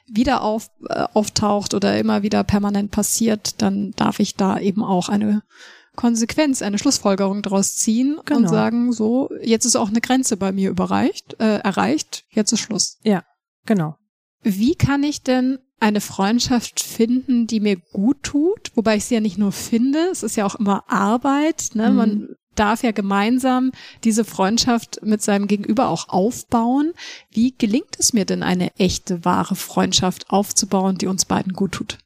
wieder 0.06 0.42
auf, 0.42 0.70
äh, 0.88 1.04
auftaucht 1.12 1.74
oder 1.74 1.98
immer 1.98 2.22
wieder 2.22 2.44
permanent 2.44 2.92
passiert, 2.92 3.60
dann 3.60 3.90
darf 3.96 4.20
ich 4.20 4.36
da 4.36 4.60
eben 4.60 4.84
auch 4.84 5.08
eine 5.08 5.42
Konsequenz, 5.96 6.62
eine 6.62 6.78
Schlussfolgerung 6.78 7.42
daraus 7.42 7.74
ziehen 7.74 8.20
genau. 8.24 8.38
und 8.38 8.48
sagen, 8.48 8.92
so, 8.92 9.28
jetzt 9.42 9.64
ist 9.64 9.74
auch 9.74 9.88
eine 9.88 10.00
Grenze 10.00 10.36
bei 10.36 10.52
mir 10.52 10.70
überreicht, 10.70 11.34
äh, 11.40 11.58
erreicht, 11.58 12.24
jetzt 12.30 12.52
ist 12.52 12.60
Schluss. 12.60 12.98
Ja, 13.02 13.24
genau. 13.66 13.96
Wie 14.42 14.76
kann 14.76 15.02
ich 15.02 15.24
denn 15.24 15.58
eine 15.80 16.00
Freundschaft 16.00 16.80
finden, 16.80 17.46
die 17.46 17.60
mir 17.60 17.76
gut 17.76 18.22
tut, 18.22 18.72
wobei 18.74 18.96
ich 18.96 19.04
sie 19.04 19.14
ja 19.14 19.20
nicht 19.20 19.38
nur 19.38 19.52
finde, 19.52 20.08
es 20.10 20.22
ist 20.22 20.36
ja 20.36 20.44
auch 20.44 20.56
immer 20.56 20.84
Arbeit, 20.88 21.70
ne? 21.74 21.90
Mhm. 21.90 21.96
Man 21.96 22.28
darf 22.54 22.82
ja 22.82 22.90
gemeinsam 22.90 23.70
diese 24.04 24.24
Freundschaft 24.24 25.00
mit 25.02 25.22
seinem 25.22 25.46
Gegenüber 25.46 25.88
auch 25.88 26.08
aufbauen. 26.08 26.92
Wie 27.30 27.54
gelingt 27.56 27.96
es 27.98 28.12
mir 28.12 28.24
denn, 28.24 28.42
eine 28.42 28.74
echte, 28.76 29.24
wahre 29.24 29.54
Freundschaft 29.54 30.30
aufzubauen, 30.30 30.98
die 30.98 31.06
uns 31.06 31.24
beiden 31.24 31.52
gut 31.52 31.72
tut? 31.72 31.98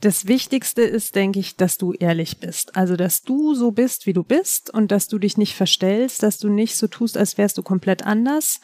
Das 0.00 0.26
Wichtigste 0.26 0.80
ist, 0.80 1.14
denke 1.14 1.40
ich, 1.40 1.56
dass 1.56 1.76
du 1.76 1.92
ehrlich 1.92 2.38
bist. 2.38 2.74
Also, 2.74 2.96
dass 2.96 3.20
du 3.20 3.54
so 3.54 3.70
bist, 3.70 4.06
wie 4.06 4.14
du 4.14 4.22
bist 4.22 4.72
und 4.72 4.90
dass 4.90 5.08
du 5.08 5.18
dich 5.18 5.36
nicht 5.36 5.54
verstellst, 5.54 6.22
dass 6.22 6.38
du 6.38 6.48
nicht 6.48 6.76
so 6.76 6.86
tust, 6.86 7.18
als 7.18 7.36
wärst 7.36 7.58
du 7.58 7.62
komplett 7.62 8.06
anders. 8.06 8.60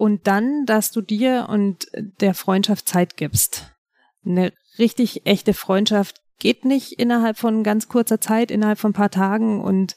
Und 0.00 0.26
dann, 0.26 0.64
dass 0.64 0.92
du 0.92 1.02
dir 1.02 1.48
und 1.50 1.88
der 1.92 2.32
Freundschaft 2.32 2.88
Zeit 2.88 3.18
gibst. 3.18 3.76
Eine 4.24 4.50
richtig 4.78 5.26
echte 5.26 5.52
Freundschaft 5.52 6.22
geht 6.38 6.64
nicht 6.64 6.92
innerhalb 6.92 7.36
von 7.36 7.62
ganz 7.62 7.86
kurzer 7.86 8.18
Zeit, 8.18 8.50
innerhalb 8.50 8.78
von 8.78 8.92
ein 8.92 8.94
paar 8.94 9.10
Tagen 9.10 9.60
und 9.60 9.94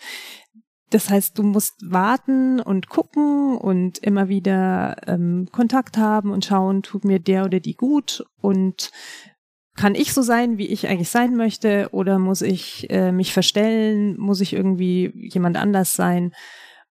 das 0.90 1.10
heißt, 1.10 1.38
du 1.40 1.44
musst 1.44 1.76
warten 1.90 2.60
und 2.60 2.90
gucken 2.90 3.58
und 3.58 3.98
immer 4.00 4.28
wieder 4.28 4.98
ähm, 5.08 5.48
Kontakt 5.54 5.98
haben 5.98 6.32
und 6.32 6.44
schauen, 6.44 6.84
tut 6.84 7.06
mir 7.06 7.20
der 7.20 7.46
oder 7.46 7.62
die 7.62 7.76
gut 7.76 8.26
und 8.42 8.92
kann 9.74 9.96
ich 9.96 10.14
so 10.14 10.22
sein, 10.22 10.58
wie 10.58 10.68
ich 10.68 10.90
eigentlich 10.90 11.10
sein 11.10 11.38
möchte, 11.38 11.88
oder 11.94 12.20
muss 12.20 12.42
ich 12.42 12.90
äh, 12.90 13.14
mich 13.14 13.32
verstellen, 13.32 14.20
muss 14.20 14.42
ich 14.42 14.52
irgendwie 14.52 15.14
jemand 15.16 15.56
anders 15.56 15.94
sein? 15.94 16.34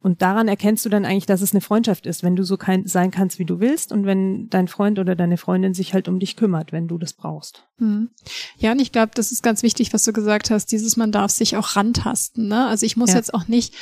Und 0.00 0.22
daran 0.22 0.46
erkennst 0.46 0.84
du 0.84 0.90
dann 0.90 1.04
eigentlich, 1.04 1.26
dass 1.26 1.40
es 1.40 1.52
eine 1.52 1.60
Freundschaft 1.60 2.06
ist, 2.06 2.22
wenn 2.22 2.36
du 2.36 2.44
so 2.44 2.56
kein, 2.56 2.86
sein 2.86 3.10
kannst, 3.10 3.40
wie 3.40 3.44
du 3.44 3.58
willst 3.58 3.90
und 3.90 4.06
wenn 4.06 4.48
dein 4.48 4.68
Freund 4.68 5.00
oder 5.00 5.16
deine 5.16 5.36
Freundin 5.36 5.74
sich 5.74 5.92
halt 5.92 6.06
um 6.06 6.20
dich 6.20 6.36
kümmert, 6.36 6.70
wenn 6.70 6.86
du 6.86 6.98
das 6.98 7.14
brauchst. 7.14 7.64
Mhm. 7.78 8.10
Ja, 8.58 8.70
und 8.70 8.80
ich 8.80 8.92
glaube, 8.92 9.10
das 9.14 9.32
ist 9.32 9.42
ganz 9.42 9.64
wichtig, 9.64 9.92
was 9.92 10.04
du 10.04 10.12
gesagt 10.12 10.50
hast, 10.50 10.70
dieses 10.70 10.96
man 10.96 11.10
darf 11.10 11.32
sich 11.32 11.56
auch 11.56 11.74
rantasten. 11.74 12.46
Ne? 12.46 12.66
Also 12.66 12.86
ich 12.86 12.96
muss 12.96 13.10
ja. 13.10 13.16
jetzt 13.16 13.34
auch 13.34 13.48
nicht 13.48 13.74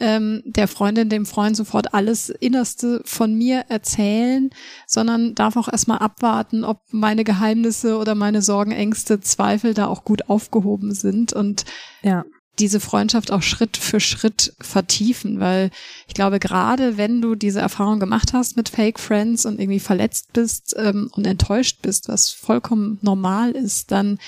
ähm, 0.00 0.42
der 0.44 0.66
Freundin, 0.66 1.08
dem 1.08 1.24
Freund 1.24 1.56
sofort 1.56 1.94
alles 1.94 2.30
Innerste 2.30 3.00
von 3.04 3.32
mir 3.32 3.66
erzählen, 3.68 4.50
sondern 4.88 5.36
darf 5.36 5.56
auch 5.56 5.68
erstmal 5.68 5.98
abwarten, 5.98 6.64
ob 6.64 6.82
meine 6.90 7.22
Geheimnisse 7.22 7.96
oder 7.96 8.16
meine 8.16 8.42
Sorgen, 8.42 8.72
Ängste, 8.72 9.20
Zweifel 9.20 9.72
da 9.74 9.86
auch 9.86 10.02
gut 10.02 10.28
aufgehoben 10.28 10.94
sind. 10.94 11.32
Und 11.32 11.64
ja 12.02 12.24
diese 12.58 12.80
Freundschaft 12.80 13.30
auch 13.30 13.42
Schritt 13.42 13.76
für 13.76 14.00
Schritt 14.00 14.54
vertiefen, 14.60 15.40
weil 15.40 15.70
ich 16.06 16.14
glaube, 16.14 16.38
gerade 16.38 16.96
wenn 16.96 17.22
du 17.22 17.34
diese 17.34 17.60
Erfahrung 17.60 18.00
gemacht 18.00 18.32
hast 18.32 18.56
mit 18.56 18.68
Fake 18.68 18.98
Friends 18.98 19.46
und 19.46 19.60
irgendwie 19.60 19.80
verletzt 19.80 20.32
bist 20.32 20.74
ähm, 20.76 21.10
und 21.14 21.26
enttäuscht 21.26 21.80
bist, 21.82 22.08
was 22.08 22.30
vollkommen 22.30 22.98
normal 23.02 23.52
ist, 23.52 23.90
dann 23.92 24.18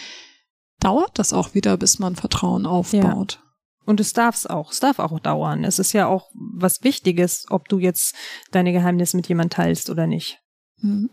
dauert 0.80 1.18
das 1.18 1.32
auch 1.32 1.54
wieder, 1.54 1.76
bis 1.76 1.98
man 1.98 2.16
Vertrauen 2.16 2.66
aufbaut. 2.66 3.40
Ja. 3.42 3.52
Und 3.84 4.00
es 4.00 4.12
darf 4.12 4.36
es 4.36 4.46
auch, 4.46 4.70
es 4.70 4.80
darf 4.80 4.98
auch 4.98 5.18
dauern. 5.18 5.64
Es 5.64 5.78
ist 5.78 5.92
ja 5.92 6.06
auch 6.06 6.30
was 6.34 6.84
Wichtiges, 6.84 7.46
ob 7.50 7.68
du 7.68 7.78
jetzt 7.78 8.14
deine 8.52 8.72
Geheimnisse 8.72 9.16
mit 9.16 9.28
jemand 9.28 9.52
teilst 9.52 9.90
oder 9.90 10.06
nicht. 10.06 10.40
Mhm. 10.80 11.10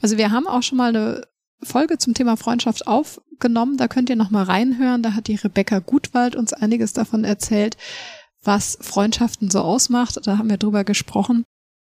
Also 0.00 0.16
wir 0.16 0.30
haben 0.30 0.46
auch 0.46 0.62
schon 0.62 0.78
mal 0.78 0.94
eine 0.94 1.26
Folge 1.62 1.98
zum 1.98 2.14
Thema 2.14 2.36
Freundschaft 2.36 2.86
aufgenommen. 2.86 3.76
Da 3.76 3.88
könnt 3.88 4.10
ihr 4.10 4.16
noch 4.16 4.30
mal 4.30 4.44
reinhören. 4.44 5.02
Da 5.02 5.14
hat 5.14 5.26
die 5.28 5.36
Rebecca 5.36 5.78
Gutwald 5.80 6.36
uns 6.36 6.52
einiges 6.52 6.92
davon 6.92 7.24
erzählt, 7.24 7.76
was 8.42 8.78
Freundschaften 8.80 9.50
so 9.50 9.60
ausmacht. 9.60 10.18
Da 10.24 10.38
haben 10.38 10.50
wir 10.50 10.58
drüber 10.58 10.84
gesprochen. 10.84 11.44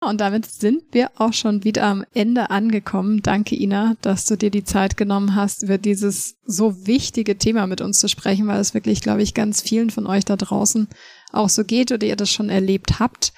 Und 0.02 0.23
damit 0.23 0.47
sind 0.47 0.83
wir 0.93 1.11
auch 1.17 1.35
schon 1.35 1.62
wieder 1.62 1.85
am 1.85 2.07
Ende 2.14 2.49
angekommen. 2.49 3.21
Danke, 3.23 3.55
Ina, 3.55 3.97
dass 4.00 4.25
du 4.25 4.37
dir 4.37 4.50
die 4.50 4.64
Zeit 4.64 4.97
genommen 4.97 5.35
hast, 5.35 5.62
über 5.62 5.76
dieses 5.76 6.37
so 6.47 6.87
wichtige 6.87 7.37
Thema 7.37 7.67
mit 7.67 7.83
uns 7.83 8.00
zu 8.00 8.09
sprechen, 8.09 8.47
weil 8.47 8.61
es 8.61 8.73
wirklich, 8.73 9.02
glaube 9.02 9.23
ich, 9.23 9.35
ganz 9.35 9.61
vielen 9.61 9.90
von 9.90 10.07
euch 10.07 10.25
da 10.25 10.37
draußen 10.37 10.88
auch 11.33 11.50
so 11.50 11.64
geht 11.64 11.93
oder 11.93 12.07
ihr 12.07 12.17
das 12.17 12.31
schon 12.31 12.49
erlebt 12.49 12.99
habt. 12.99 13.35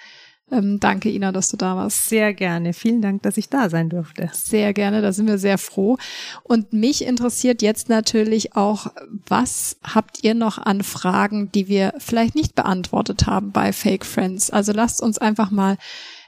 Ähm, 0.52 0.78
danke, 0.78 1.08
Ina, 1.08 1.32
dass 1.32 1.48
du 1.48 1.56
da 1.56 1.76
warst. 1.76 2.10
Sehr 2.10 2.34
gerne. 2.34 2.74
Vielen 2.74 3.00
Dank, 3.00 3.22
dass 3.22 3.38
ich 3.38 3.48
da 3.48 3.70
sein 3.70 3.88
durfte. 3.88 4.28
Sehr 4.34 4.74
gerne, 4.74 5.00
da 5.00 5.12
sind 5.12 5.26
wir 5.26 5.38
sehr 5.38 5.56
froh. 5.56 5.96
Und 6.42 6.74
mich 6.74 7.06
interessiert 7.06 7.62
jetzt 7.62 7.88
natürlich 7.88 8.54
auch, 8.54 8.88
was 9.26 9.78
habt 9.82 10.22
ihr 10.22 10.34
noch 10.34 10.58
an 10.58 10.82
Fragen, 10.82 11.50
die 11.52 11.68
wir 11.68 11.94
vielleicht 11.96 12.34
nicht 12.34 12.54
beantwortet 12.54 13.26
haben 13.26 13.50
bei 13.50 13.72
Fake 13.72 14.04
Friends? 14.04 14.50
Also 14.50 14.72
lasst 14.72 15.02
uns 15.02 15.16
einfach 15.16 15.50
mal 15.50 15.78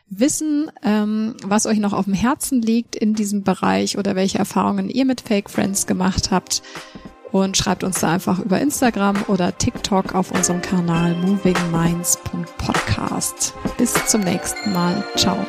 wissen, 0.09 0.71
ähm, 0.83 1.35
was 1.45 1.67
euch 1.67 1.79
noch 1.79 1.93
auf 1.93 2.07
dem 2.07 2.15
Herzen 2.15 2.63
liegt 2.63 2.97
in 2.97 3.15
diesem 3.15 3.43
Bereich 3.43 3.99
oder 3.99 4.15
welche 4.17 4.39
Erfahrungen 4.39 4.89
ihr 4.89 5.05
mit 5.05 5.21
Fake 5.21 5.51
Friends 5.51 5.87
gemacht 5.87 6.31
habt 6.31 6.63
und 7.35 7.57
schreibt 7.57 7.83
uns 7.83 7.99
da 7.99 8.13
einfach 8.13 8.39
über 8.39 8.61
Instagram 8.61 9.17
oder 9.27 9.59
TikTok 9.59 10.15
auf 10.15 10.31
unserem 10.31 10.63
Kanal 10.63 11.17
movingminds.podcast. 11.17 13.55
Bis 13.77 13.93
zum 14.07 14.21
nächsten 14.21 14.73
Mal. 14.73 15.03
Ciao. 15.17 15.45